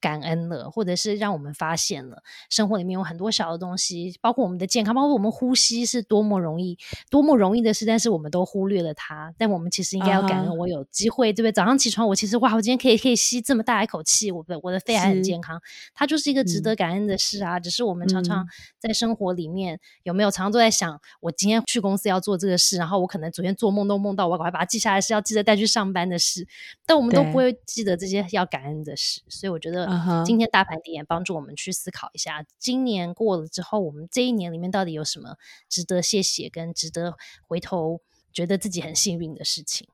[0.01, 6.79] 感恩了，或者是让我们发现了生活里面有很多小的东西，包括我们的健康，包括我们呼吸是多么容易、
[7.11, 9.35] 多么容易的事，但是我们都忽略了它。
[9.37, 11.53] 但我们其实应该要感恩，我有机会，对不对？
[11.53, 15.61] 早上起床，我其实哇，我今天可以可以吸这么大一口气，我的我的肺还很健康，
[15.95, 17.59] 它就是一个值得感恩的事啊。
[17.59, 18.47] 只是我们常常
[18.79, 26.47] 在生活里面有没有常常都在想，我今天去公司要做这个事，然后我可能昨天做梦都梦到我赶快把它记下来，是要记得带去上班的事，
[26.87, 29.88] 但我们都不会记得这些要感恩的事，所以我觉得。
[30.25, 35.37] 今天大盘点也帮助我们去思考一下，今年过了之后，我们这一年里面到底有什么
[35.69, 38.01] 值得谢谢跟值得回头
[38.33, 39.89] 觉得自己很幸运的事情？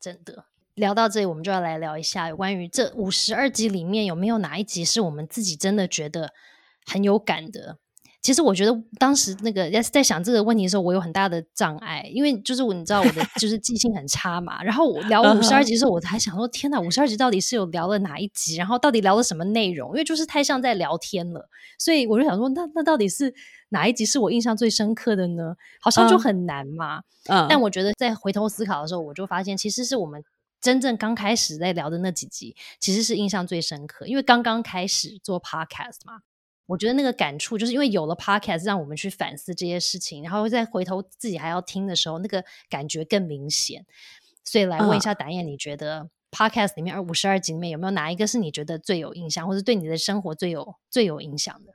[0.00, 6.32] 真的聊到这里，我们就要来聊一下有关于这五十二集里面有没有哪一集是我们自己真的觉得
[6.86, 7.78] 很有感的。
[8.20, 14.62] 其实我觉得当时那个在在想这个问题的时候，我有很大的障碍，因为就是我你知道我的 就是记性很差嘛。
[14.62, 18.56] 然后我聊五十二集的时候，我还想说天哪，五十二集到底是有聊了哪一集？
[18.56, 19.90] 然后到底聊了什么内容？
[19.90, 23.32] 因为就是太像在聊天了，所以我就想说，那那到底是
[23.68, 25.54] 哪一集是我印象最深刻的呢？
[25.80, 27.02] 好像就很难嘛。
[27.28, 27.46] 嗯。
[27.48, 30.22] 但我觉得在回头思考的时候，我就发现其实是我们
[30.60, 36.22] 真正刚开始在聊的那几集，其实是印象最深刻，因为刚刚开始做 podcast 嘛。
[36.68, 43.86] 我觉得那个感触，就是因为有了 podcast，让我们去反思这些事情，然后再回头自己还要听的时候，那个感觉更明显。
[44.44, 51.72] 所以来问一下达燕，你觉得 podcast 里面二五十二集里面有没有哪一个是你觉得最有印象，或者对你的生活最有最有影响的？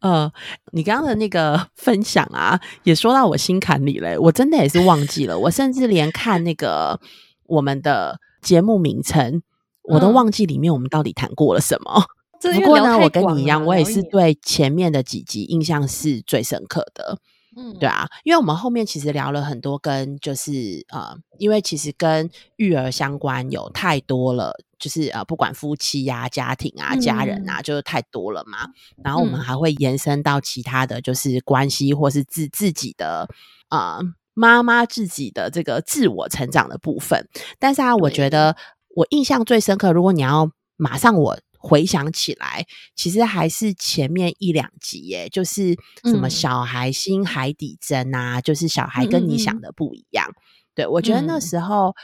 [0.00, 0.30] 呃，
[0.72, 4.16] 你刚刚的那个分享啊，也说到我心坎里嘞。
[4.18, 7.00] 我真的也是忘记了，我甚至连看那个
[7.46, 9.42] 我们的节目名称，
[9.84, 12.04] 我都忘记里面我们到底谈过了什么。
[12.40, 17.18] 不过呢，我跟你一样，我也是对前面的几集印象是最深刻的。
[17.56, 28.68] 嗯，对啊，因为我们后面其实聊了很多跟就是呃，因为其实跟育儿相关有太多了，就是呃，不管夫妻呀、家庭啊、家人啊，就是太多了嘛。
[29.02, 33.28] 然后我们还会延伸到其他的就是关系，或是自自己的
[33.68, 33.98] 啊
[34.34, 37.26] 妈妈自己的这个自我成长的部分。
[37.58, 38.54] 但是啊，我觉得
[38.94, 41.36] 我印象最深刻，如果你要马上我。
[41.58, 50.26] 回想起来，其实还是前面一两集耶，就是什么小孩心海底针啊，就是小孩跟你想的不一样。
[50.74, 51.94] 对我觉得那时候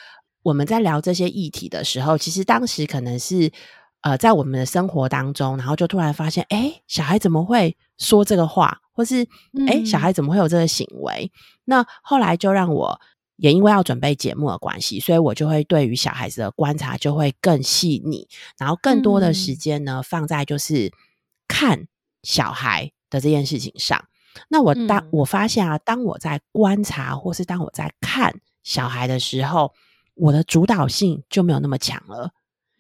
[0.43, 3.51] 我们在聊这些议题的时候，其实当时可能是
[4.03, 9.27] 呃在我们的生活当中，然后就突然发现，哎，小孩怎么会说这个话，或是
[9.69, 11.31] 哎，小孩怎么会有这个行为？
[11.65, 13.01] 那后来就让我。
[13.37, 20.93] 也因为要准备节目的关系，所以我就会对于小孩子的观察就会更细腻，然后更多的时间呢放在就是
[21.49, 21.89] 看
[22.23, 24.05] 小孩的这件事情上。
[24.49, 29.73] 那我当我发现啊，当我在观察或是当我在看小孩的时候，
[30.15, 32.31] 我的主导性就没有那么强了。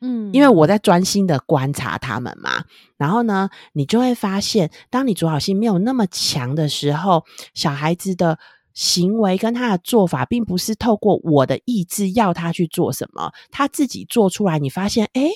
[0.00, 2.64] 嗯，因为我在专心的观察他们嘛。
[2.96, 8.38] 然后呢，你就会发现，当你主导性没有那么强的时候，小孩子的。
[8.74, 15.30] 行为跟他的做法，并不是透过我的意志要他去做什么，他自己做出来，你发现，哎，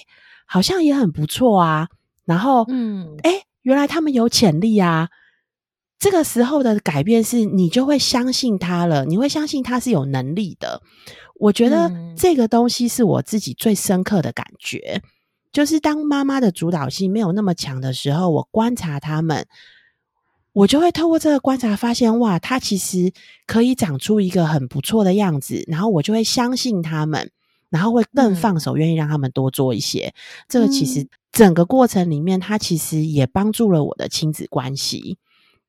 [0.44, 1.88] 好像也很不错啊。
[2.24, 5.08] 然后，嗯，哎，原来他们有潜力啊。
[5.98, 10.80] 这个时候的改变是你就会相信他了，你会相信他是有能力的。
[11.34, 15.02] 我觉得这个东西是我自己最深刻的感觉，
[15.50, 19.46] 就是当妈妈的主导性没有那么强的时候，我观察他们，
[20.58, 23.12] 我就会透过这个观察发现，哇，他其实
[23.46, 27.30] 可以长出一个很不错的样子，然后我就会相信他们，
[27.70, 30.12] 然后会更放手，愿意让他们多做一些。
[30.48, 35.16] 这个其实整个过程里面，他其实也帮助了我的亲子关系。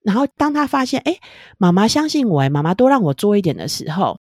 [0.02, 1.20] 然后当他发现，哎，
[1.60, 4.20] 妈妈相信我，哎，妈妈多让我做一点的时候。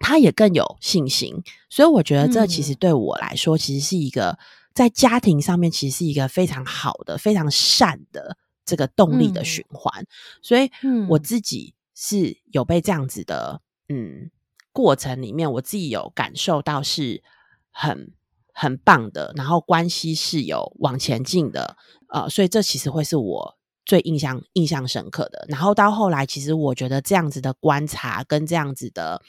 [0.00, 4.36] 他也更有信心，所以我觉得这其实对我来说，其实是一个
[4.74, 10.06] 在家庭上面，其实是一个非常好的、非常善的这个动力的循环。
[10.42, 10.70] 所以
[11.08, 14.30] 我自己是有被这样子的嗯
[14.72, 17.22] 过程里面，我自己有感受到是
[17.70, 18.12] 很
[18.52, 21.76] 很棒的，然后关系是有往前进的，
[22.08, 25.46] 呃，所以这其实会是我最印象印象深刻的。
[25.48, 29.22] 然后到后来，其实我觉得这样子的观察跟这样子的。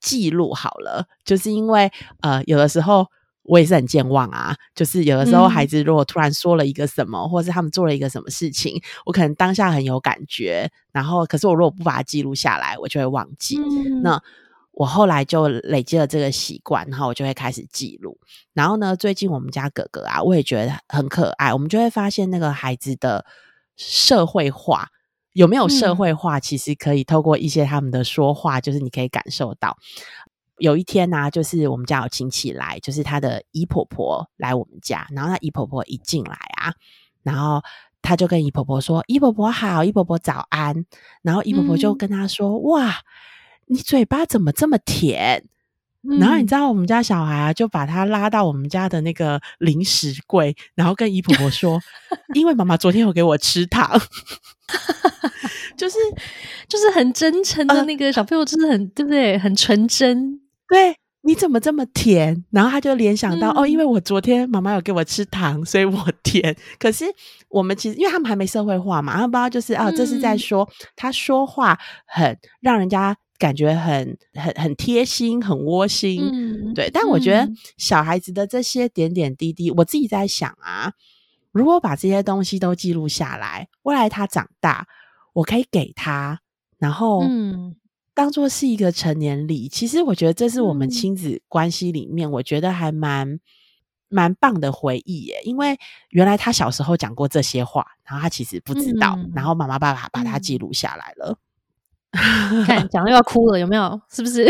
[0.00, 3.06] 记录好了，就是因为呃，有的时候
[3.44, 4.56] 我也是很健忘啊。
[4.74, 13.58] 就是有的时候孩子如果突然说了一个什么，或者是他们做了一个什么事情，我可能当下很有感觉，然后可是我如果不把它记录下来，我就会忘记。
[14.02, 14.20] 那
[14.72, 18.18] 我后来就累积了这个习惯，然后我就会开始记录。
[18.52, 23.24] 然后呢，最近我们家哥哥啊，我也觉得很可爱，我们就会发现那个孩子的
[23.76, 24.88] 社会化。
[25.32, 26.38] 有没有社会化？
[26.38, 29.76] 其实可以透过一些他们的说话，就是你可以感受到。
[30.58, 36.72] 有一天呢，就是我们家有亲戚来，就是他的姨婆婆来我们家，然后他姨婆婆一进来啊，
[37.22, 37.62] 然后
[38.02, 40.84] 他就跟姨婆婆说：“姨婆婆好，姨婆婆早安。”
[41.22, 42.94] 然后姨婆婆就跟他说：“哇，
[43.66, 45.44] 你嘴巴怎么这么甜？”
[46.20, 51.80] 然后你知道我们家小孩啊，就把他拉到我们家的那个零食柜，然后跟姨婆婆说
[52.34, 53.90] ：“因为妈妈昨天有给我吃糖。
[55.78, 55.96] ”就是
[56.68, 59.38] 就是很真诚的那个小朋友，真的很对不对？
[59.38, 60.42] 很纯真。
[60.74, 62.44] 对，你怎么这么甜？
[62.50, 66.56] 然后他就联想到哦，因为我昨天妈妈有给我吃糖，所以我甜。
[66.80, 67.04] 可是
[67.48, 76.28] 我们其实因为他们还没社会化嘛，然后不知道就是啊，这是在说他说话很让人家感觉很很很贴心、很窝心。
[76.32, 80.92] 嗯对，但我觉得小孩子的这些点点滴滴，我自己在想啊。
[81.52, 84.88] 如果把这些东西都记录下来，未来他长大，
[85.34, 86.40] 我可以给他，
[86.78, 87.76] 然后嗯，
[88.14, 89.68] 当做是一个成年礼。
[89.68, 93.38] 其实我觉得这是我们亲子关系里面，我觉得还蛮
[94.08, 95.42] 蛮棒的回忆耶。
[95.44, 95.78] 因为
[96.10, 101.38] 原来他小时候讲过这些话，然后他其实不知道，然后妈妈爸爸把他记录下来了。
[102.64, 104.00] 看讲又要哭了，有没有？
[104.08, 104.46] 是不是？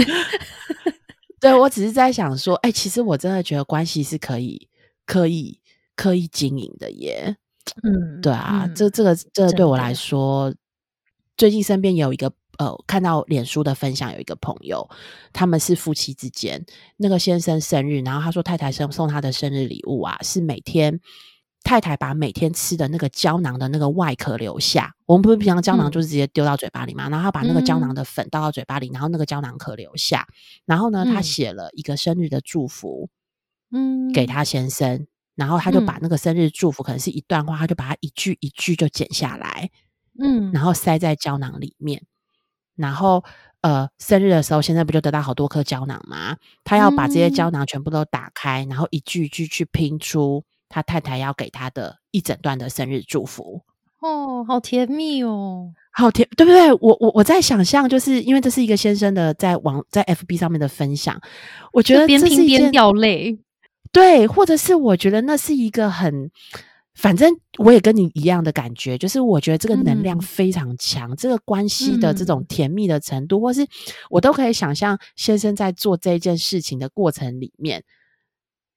[1.40, 4.68] 对我只是在想说，哎，其实我真的觉得关系是可以
[5.07, 5.61] 可以。
[5.96, 7.37] 刻意经营的耶，
[7.85, 10.53] 嗯，对啊，这这个这对我来说，
[11.37, 14.88] 最近身边有一个呃，看到脸书的分享，有一个朋友，
[15.32, 16.64] 他们是夫妻之间，
[16.96, 21.00] 那个先生生日，然后他说太太送送他的生日礼物啊，是每天
[21.62, 30.26] 太太把每天吃的那个胶囊的那个外壳留下，我们不是平常胶囊就是直接丢到嘴巴里嘛，然后他把那个胶囊的粉倒到嘴巴里，然后那个胶囊壳留下，
[30.66, 33.08] 然后呢，他写了一个生日的祝福，
[33.72, 35.06] 嗯，给他先生。
[35.36, 39.68] 然后他就把那个生日祝福，可能是一段话，他就把它一句一句就剪下来，
[40.16, 42.04] 嗯，然后塞在胶囊里面。
[42.76, 43.24] 然后
[43.60, 46.37] 呃，生日的时候，现在不就得到好多颗胶囊吗？
[46.64, 53.62] 他要把这些胶囊全部都打开，然后一句一句去拼出他太太要给他的一整段的生日祝福。
[54.00, 56.70] 哦，好甜蜜哦，好甜，对不对？
[56.74, 61.18] 我我我在想象，就是因为这是一个先生的在网在 FB 上面的分享，
[61.72, 63.38] 我觉得边听边掉泪。
[63.92, 66.30] 对，或者是我觉得那是一个很，
[66.94, 73.66] 反正我也跟你一样的感觉，就是我觉得这个能量非常强，这个关系的这种甜蜜的程度，或是
[74.11, 77.83] 我都可以想象先生在做这件事情的过程里面，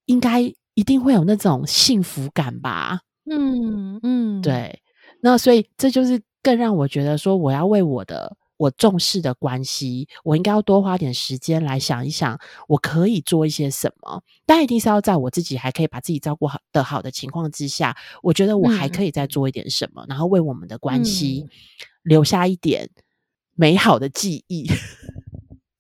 [0.06, 0.42] 应该
[0.74, 3.02] 一定会有那种幸福感吧？
[3.30, 4.82] 嗯嗯，对，
[5.22, 8.36] 那所以这就是更让我觉得说，我要为我的。
[8.58, 14.22] 我重视的关系，我应该要多花点时间来想一想，我可以做一些什么。
[14.46, 21.46] 但一定是要在我自己还可以把自己照顾好的好的情况之下，我觉得我还可以再做一点什么，然后为我们的关系
[22.04, 22.90] 留下一点
[23.54, 24.70] 美好的记忆。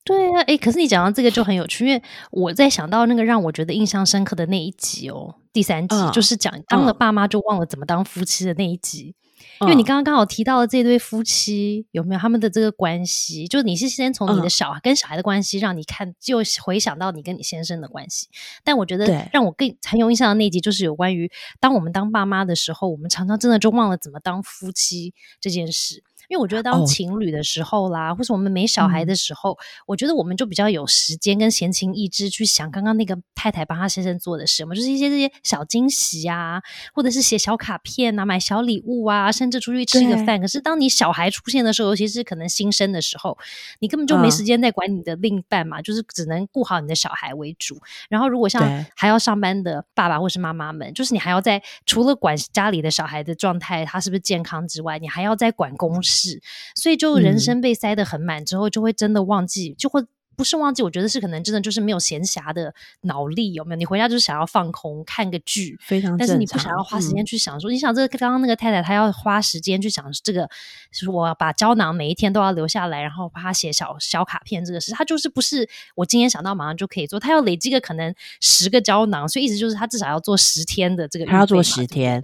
[0.04, 9.16] 对啊，诶，可是你讲到这个就很有趣，因为我在想到那个让我觉得印象深刻的那一集哦，第三集就是讲当了爸妈就忘了怎么当夫妻的那一集。
[9.62, 13.48] 因为你刚刚刚好提到了这对夫妻有没有他们的这个关系？
[13.48, 18.28] 就是你是先从你的小孩跟小孩的关系让你看，就回想到你跟你先生的关系。
[18.64, 26.04] 但我觉得让我更很有印象的那集，就是有关于当我们当爸妈的时候，我们常常真的就忘了怎么当夫妻这件事。
[26.28, 36.62] 因为我觉得当情侣的时候啦，或是我们没小孩的时候，我觉得我们就比较有时间跟闲情逸致去想刚刚那个太太帮他先生做的什么，就是一些这些小惊喜啊，
[36.94, 40.40] 或者是写小卡片啊，买小礼物啊，甚至出去吃个饭。
[40.42, 43.38] 可是当你小孩出现的时候，尤其是可能新生的时候，
[43.80, 47.78] 你根本就没时间再管你的另一半嘛，就是只能顾好你的小孩为主。
[48.10, 56.28] 然后如果像还要上班的爸爸或是妈妈们，就是你还要在除了管家里的小孩的状态，他是不是健康之外，你还要在管公事。
[56.30, 56.42] 是，
[56.76, 60.04] 所以就人生被塞得很满之后，就会真的忘记，就会
[60.36, 63.78] 不是忘记，我觉得是可能真的就是没有闲暇的脑力，有没有？
[63.78, 70.50] 你回家就是想要放空，看个剧，非常，但是你不想要花时间去想说，你想这个刚刚那个太太，她要花时间去想这个，
[70.92, 82.24] 就是我把胶囊每一天都要留下来，然后帮她写小小卡片，这个事，她就是不是我今天想到马上就可以做，她要累积个可能十个胶囊，所以意思就是她至少要做十天的这个，她要做十天。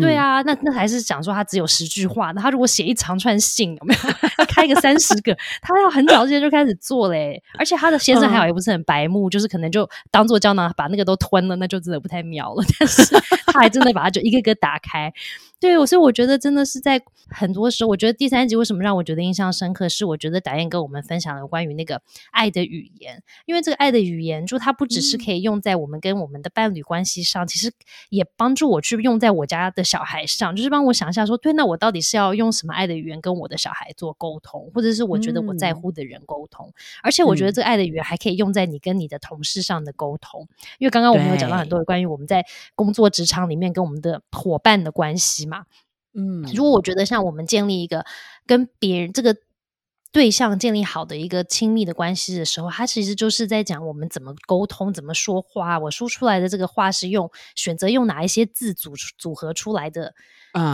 [0.00, 5.36] 对啊，那那还是讲说他只有十句话，那他如果写一长串信，有没有开个三十个？
[5.60, 12.64] 他要很早之前就开始做嘞，而且他的先生还好也不是很白目，就是可能就当做胶囊把那个都吞了，那就真的不太妙了。
[12.78, 13.04] 但是
[13.46, 15.12] 他还真的把它就一个个打开。
[15.58, 17.00] 对，所以我觉得真的是在
[17.30, 27.72] 很多时候，我觉得第三集为什么让我觉得印象深刻，是我觉得导演跟我们分享了关于那个爱的语言，因为这个爱的语言，就它不只是可以用在我们跟我们的伴侣关系上，其实
[28.10, 36.72] 也帮助我去用在我家的小孩上，就是帮我想一下说，对，那我到底是要用什么爱的语言跟我的小孩做沟通，或者是我觉得我在乎的人沟通，
[37.02, 40.46] 而且我觉得这个爱的语言还可以用在你跟你的同事上的沟通，
[40.78, 45.46] 因为刚刚我们有讲到很多关于我们在工作职场里面跟我们的伙伴的关系。
[45.46, 45.64] 嘛，
[46.14, 48.04] 嗯，如果我觉得像我们建立一个
[48.46, 49.36] 跟别人这个
[50.12, 55.78] 对象建立好的一个亲密的关系的时候，他其实就是在讲我们怎么沟通、怎么说话。
[55.78, 60.14] 我说出来的这个话是用选择用哪一些字组组合出来的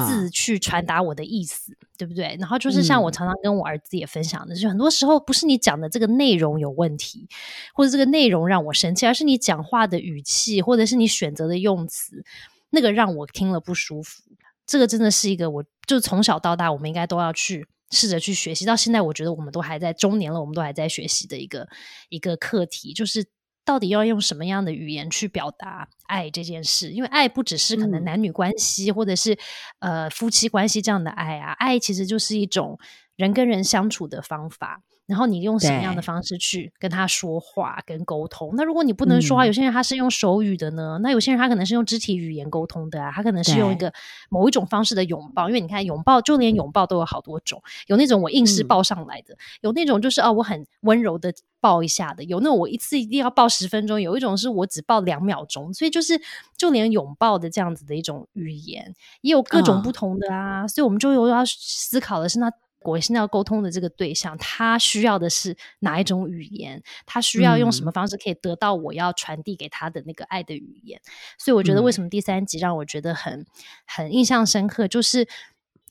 [0.06, 2.36] 字去传达我的意思，对不对？
[2.38, 7.28] 然后就是像我常常跟我儿子也分享的，就很多时候不是你讲的这个内容有问题，
[7.74, 12.24] 或者这个内容让我生气，而是你讲话的语气，或者是你选择的用词，
[12.70, 14.22] 那个让我听了不舒服。
[14.64, 18.64] 这个真的是一个，我就从小到大，我们应该都要去试着去学习。
[18.64, 21.68] 到现在，我觉得我们都还在中年了，我们都还在学习的一个
[22.08, 23.26] 一个课题，就是
[23.64, 26.90] 到底要用什么样的语言去表达爱这件事？
[26.90, 29.38] 因为爱不只是可能男女关系，或者是
[29.78, 32.78] 呃夫妻关系这样的爱啊，爱其实就是一种
[33.16, 34.82] 人跟人相处的方法。
[35.07, 38.53] 然后你用什么样的方式去跟他说话、跟沟通？
[38.55, 40.98] 那如果你不能说话，有些人他是用手语的呢。
[41.03, 43.92] 那有些人他可能是用肢体语言沟通的啊，他可能是用一个
[44.30, 45.48] 某一种方式的拥抱。
[45.48, 55.74] 因为你看，拥抱就连拥抱都有好多种，有那种我硬是抱上来的，有那种就是哦我很温柔的抱一下的，有那种我一次一定要抱十分钟，有一种是我只抱两秒钟。
[55.74, 56.20] 所以就是
[56.57, 60.66] 就连拥抱的这样子的一种语言，也有各种不同的啊。
[60.68, 62.50] 所以我们就有要思考的是那。
[62.84, 66.82] 我现在要沟通的这个对象，他需要的是哪一种语言？
[67.06, 71.00] 他需要用什么方式可以得到我要传递给他的那个爱的语言？
[71.38, 73.46] 所以我觉得，为什么第三集让我觉得很
[73.86, 75.26] 很印象深刻，就是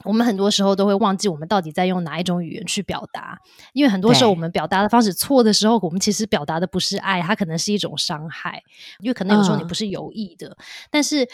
[0.04, 3.40] 我们很多时候都会忘记我们到底在用哪一种语言去表达，
[3.74, 8.64] 因为很多时候我们表达的方式错的时候，我们其实表达的不是爱，它可能是一种伤害，
[9.00, 10.58] 因为可能有时候你不是有意的，
[10.90, 11.28] 但是。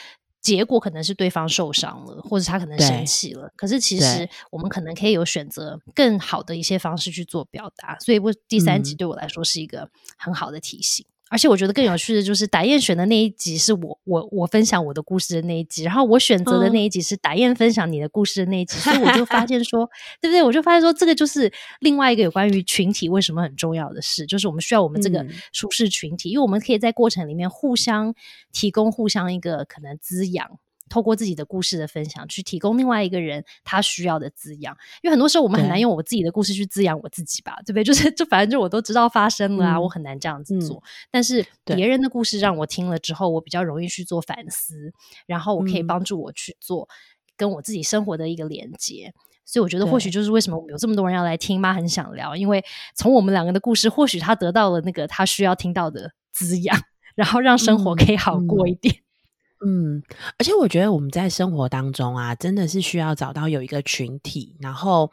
[0.47, 3.51] 结果可能是对方受伤了，或者他可能生气了。
[3.57, 7.99] 可是其实我们可能可以有选择更好的一些方式去做表达。
[7.99, 11.05] 所以，我第三集对我来说是一个很好的提醒。
[11.29, 19.89] 而且我觉得更有趣的就是打燕选的那一集是我我我分享我的故事的那一集，然后我选择的那一集是打燕分享你的故事的那一集，所以我就发现说，
[20.21, 20.41] 对不对？
[20.41, 21.51] 我就发现说，这个就是
[21.81, 28.15] 另外一个有关于群体为什么很重要的事，就是我们需要我们这个舒适群体，因为我们可以在过程里面互相
[28.51, 30.59] 提供互相一个可能滋养。
[30.89, 34.75] 透过自己的故事的分享，去提供另外一个人他需要的滋养。
[35.01, 37.83] 因为很多时候我们很难用我自己的故事去滋养我自己吧，对不对？
[37.85, 40.81] 就是就反正就我都知道发生了啊，我很难这样子做。
[41.11, 44.93] 但是别人的故事让我听了之后，我比较容易去做反思，
[45.25, 46.87] 然后我可以帮助我去做
[47.35, 49.13] 跟我自己生活的一个连接。
[49.45, 52.61] 所以我觉得或许就是为什么我们有这么多人要来听妈很想聊，因为
[52.95, 56.77] 从我们两个的故事，或许他得到了那个他需要听到的滋养，
[57.15, 58.93] 然后让生活可以好过一点。
[58.95, 59.06] 嗯，
[60.37, 65.11] 而且我觉得我们在生活当中啊，真的是需要找到有一个群体，然后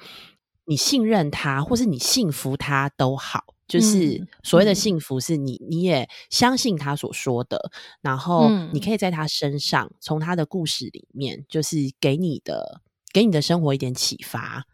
[0.67, 3.45] 你信任他，或是你信服他都好。
[3.67, 7.71] 就是所谓的幸福，是你你也相信他所说的，
[8.03, 14.67] 然后你可以在他身上，从他的故事里面，就是给你的给你的生活一点启发。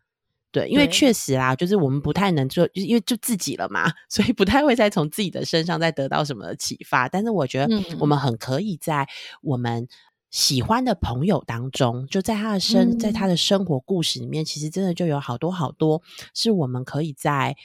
[0.52, 7.08] 对，因为确实啊，就是我们不太能做，因为就自己了嘛， 所以不太会再从自己的身上再得到什么启发。
[7.08, 9.06] 但是我觉得我们很可以在
[9.42, 9.86] 我们
[10.30, 16.02] 喜欢的朋友当中，就在他的生，在他的生活故事里面，其实真的就有好多好多
[16.34, 17.56] 是我们可以在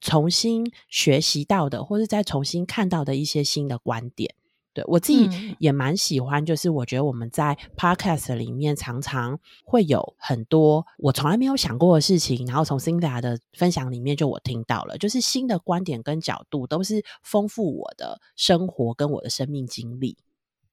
[0.00, 4.34] 重新学习到的，或者再重新看到的一些新的观点。
[4.80, 20.16] 对我自己也蛮喜欢，就是我觉得我们在 podcast 里面常常会有很多我从来没有想过的事情，然后从 Cinda 的分享里面就我听到了，就是新的观点跟角度，都是丰富我的生活跟我的生命经历。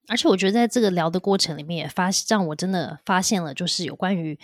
[0.08, 4.38] 而且我觉得在这个聊的过程里面，也发让我真的发现了，就是有关于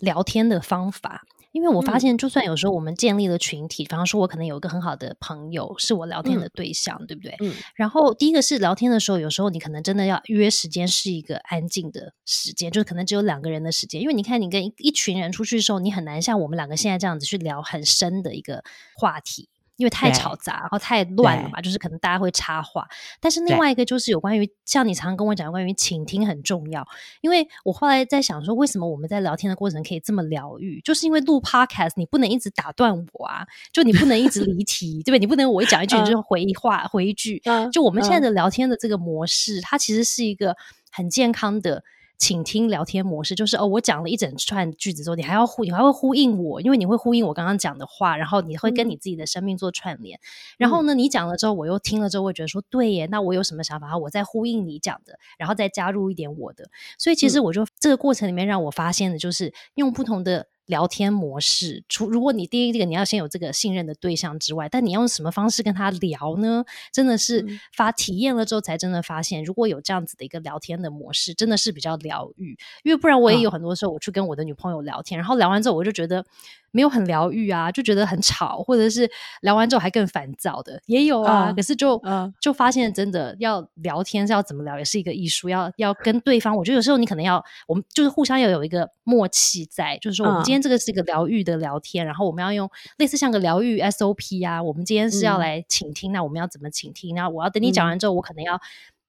[0.00, 1.22] 聊天的方法。
[1.52, 7.36] 因为我发现，就算有时候我们建立了群体，比方说，我可能有一个很好的朋友是我聊天的对象，对不对？
[7.40, 7.54] 嗯。
[7.74, 14.00] 然后第一个是聊天的时候，有时候你可能真的要约时间，是一个安静的时间，就是可能只有两个人的时间。
[14.00, 18.64] 因为你看，你跟一群人出去的时候，你很难像我们两个现在这样子去聊很深的一个
[18.96, 19.50] 话题。
[19.76, 22.86] 因为太吵杂，然后太乱了嘛，就是可能大家会插话。
[23.20, 26.86] 但是另外一个就是有关于像你常常跟我讲关于倾听很重要。
[27.20, 30.80] 因为我后来在想说，为什么我们在聊天的过程可以这么疗愈？
[30.82, 35.18] 就是因为录 podcast 你不能一直打断我啊，就你不能一直离题，对不对？
[35.18, 37.42] 你不能我一讲一句你就回一话回一句。
[37.72, 40.54] 就我们现在的聊天的这个模式，它其实是一个
[40.90, 41.82] 很健康的。
[42.22, 50.20] 请听聊天模式就是哦，我讲了一整串句子之后，你还要呼，你还会呼应我，因为你会呼应我刚刚讲的话，然后你会跟你自己的生命做串联。
[50.56, 56.70] 然后呢，你讲了之后，我又听了之后，会觉得说对耶，那我有什么想法，我再呼应你讲的，然后再加入一点我的。
[56.96, 60.46] 所以其实我就这个过程里面让我发现的就是用不同的。
[60.66, 66.64] 聊天模式，除如果你第一个你要先有这个信任的对象之外，但你要用什么方式跟他聊呢？
[66.92, 72.56] 真的是发体验了之后才真的发现，如果有这样子的一个聊天的模式，真的是比较疗愈。
[72.84, 76.24] 因为不然我也有很多时候我去跟我的女朋友聊天，然后聊完之后我就觉得。
[76.72, 79.08] 没有很疗愈啊，就觉得很吵，或者是
[79.42, 81.52] 聊完之后还更烦躁的也有啊。
[81.52, 82.02] 可是就
[82.40, 85.48] 就发现，真的要聊天是要怎么聊，也是一个艺术。
[85.48, 94.62] 要要跟对方，我觉得有时候你可能要，我们就是互相要有一个默契在，就是说我们今天这个是一个疗愈的聊天，然后我们要用类似像个疗愈 SOP 啊。
[94.62, 97.14] 我们今天是要来倾听，那我们要怎么倾听？
[97.14, 98.58] 然后我要等你讲完之后，我可能要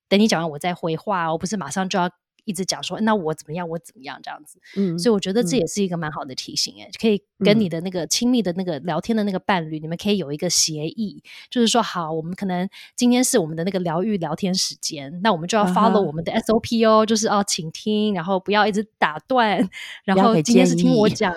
[0.09, 2.09] 等你讲完我再回话，我不是马上就要。
[2.45, 3.67] 一直讲说，那我怎么样？
[3.67, 4.19] 我怎么样？
[4.23, 19.69] 这样子，嗯，所以我觉得这也是一个蛮好的提醒，哎，可以跟你的那个亲密的那个聊天的那个伴侣，你们可以有一个协议，就是说，好，我们可能今天是我们的那个疗愈聊天时间，那我们就要 follow 我们的 SOP 哦，就是哦，请听，然后不要一直打断，
[20.03, 21.33] 然后今天是听我讲，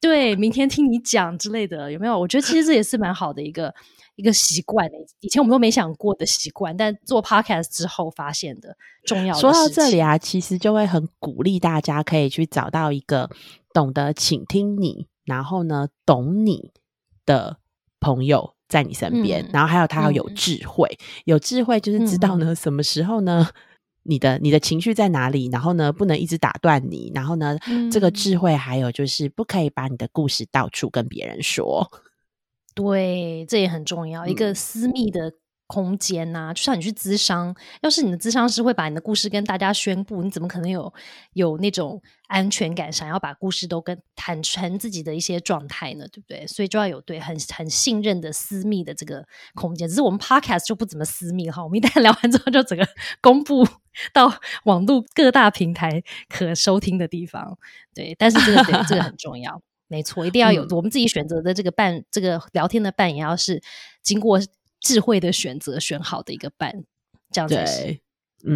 [0.00, 2.18] 对，明天听你讲之类的，有没有？
[2.18, 3.74] 我觉得其实这也是蛮好的一个。
[4.16, 4.84] 一个习惯
[5.20, 9.32] 以前我们都没想过的习惯，但做 podcast 之后发现的重要。
[9.32, 13.30] 说到这里啊，其实就会很鼓励大家可以去找到一个
[13.72, 16.72] 懂得倾听你，然后呢懂你
[17.24, 17.58] 的
[18.00, 23.48] 朋友在你身边，然后还有他要有智慧，有智慧就是知道呢什么时候呢
[24.08, 27.56] 你的你的情绪在哪里，然后呢不能一直打断你，然后呢
[27.92, 31.88] 这个智慧还有就是不可以把你的故事到处跟别人说。
[32.74, 34.26] 对，这也很重要。
[34.26, 35.32] 一个私密的
[35.66, 40.94] 空间呐，就像你去咨商，要是你的咨商师会把你的故事跟大家宣布，你怎么可能有
[41.34, 46.06] 有那种安全感，想要把故事都跟坦诚自己的一些状态呢？
[46.12, 46.46] 对不对？
[46.46, 49.88] 所以就要有对很很信任的私密的这个空间。
[49.88, 52.86] 只是我们 podcast 就不怎么私密哈，我们一旦聊完之后就整个
[53.20, 53.66] 公布
[54.12, 54.32] 到
[54.64, 57.58] 网络各大平台可收听的地方。
[57.94, 59.62] 对，但是这个这个很重要。
[59.90, 63.62] 没错，一定要有我们自己选择的这个伴，这个聊天的伴也要是
[64.02, 64.38] 经过
[64.80, 66.84] 智慧的选择选好的一个伴，
[67.30, 67.98] 这样子是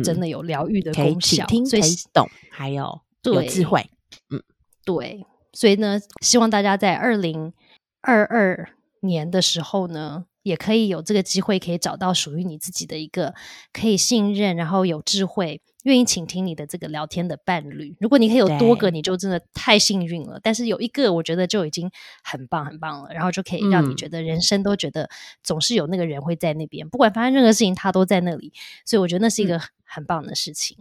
[0.02, 1.80] 真的有疗愈的功效，听可以
[2.12, 3.88] 懂，还有有智慧，
[4.28, 4.42] 嗯，
[4.84, 5.24] 对，
[5.54, 7.54] 所以呢，希望大家在二零
[8.02, 8.68] 二二
[9.00, 13.34] 年的时候呢，也可以有这个机会，可以找到属于你自己的一个
[13.72, 15.60] 可以信任，然后有智慧。
[15.84, 20.38] 愿意倾听你的这个聊天的伴侣，如果你可以有多个，你就真的太幸运了。
[20.40, 21.90] 但是有一个，我觉得就已经
[22.22, 23.12] 很棒很棒了。
[23.12, 25.10] 然后就可以让你觉得人生都觉得
[25.42, 28.52] 总是有那个人会在那边，不管发生任何事情，他都在那里。
[28.86, 30.76] 所以我觉得那是一个很棒的事情。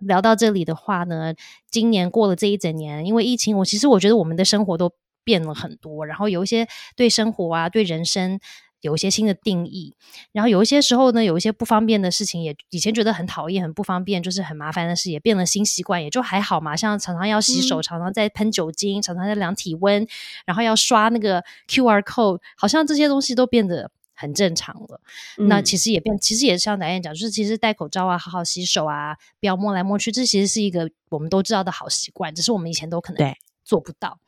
[0.00, 1.32] 聊到这里的话呢，
[1.70, 4.92] 今年过了这一整年，因为疫情，我其实我觉得我们的生活都
[5.24, 8.38] 变了很多，然后有一些对生活啊，对人生。
[8.86, 9.94] 有一些新的定义，
[10.32, 16.76] 然后有一些时候呢，有一些不方便的事情，也以前觉得很讨厌、很不方便，就是很麻烦的事，也变了新习惯，也就还好嘛。
[16.76, 20.06] 像常常要洗手，常常在喷酒精，常常在量体温，
[20.46, 25.00] 然后要刷那个 Q R code，好像这些东西都变得很正常了。
[25.36, 33.34] 那其实也变，其实也像导演讲，就是其实戴口罩啊，好好洗手啊，不要摸来摸去，这其实是一个我们都知道的好习惯，只是我们以前都可能
[33.64, 34.18] 做不到。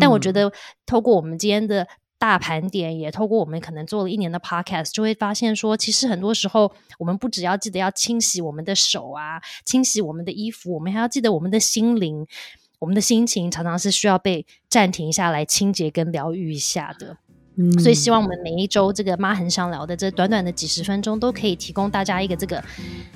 [0.00, 0.52] 但我觉得
[0.84, 1.88] 透过我们今天的
[2.18, 12.26] 大盘点，也透过我们可能做了一年的 podcast，就会发现说，其实很多时候我们不只要记得要清洗我们的手啊，清洗我们的衣服，我们还要记得我们的心灵。
[12.78, 17.16] 我们的心情常常是需要被暂停下来清洁跟疗愈一下的。
[17.78, 22.62] 所以希望我们每一周这个妈很想聊的这短短的几十分钟，都可以提供大家一个这个，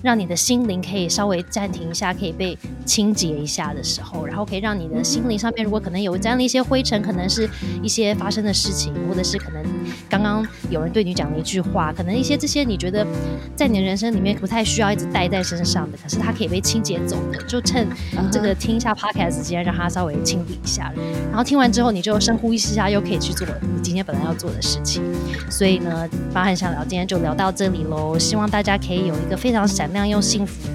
[0.03, 7.47] 让你的心灵可以稍微暂停一下，可以被清洁一下的时候，然后可以让你的心灵上面如果可能有沾了一些灰尘，可能是
[7.83, 9.63] 一些发生的事情，或者是可能
[10.09, 13.07] 刚刚有人对你讲了一句话，可能一些这些你觉得
[13.55, 17.87] 在你的人生里面不太需要一直带在身上的，可是它可以被清洁走的，就趁
[18.33, 20.91] 这个听一下 podcast 时间，让它稍微清理一下，
[21.29, 24.30] 然后听完之后你就深呼吸一下，又可以去做你今天本来要。
[24.31, 25.03] 要做的事情，
[25.51, 28.17] 所以呢，包含想聊，今天就聊到这里喽。
[28.17, 30.69] 希望大家可以有一个非常闪亮又幸福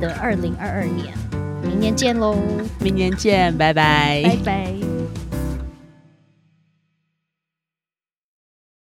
[0.00, 1.14] 的二零二二年，
[1.62, 2.36] 明年见喽！
[2.80, 4.97] 明年见，拜拜，拜拜。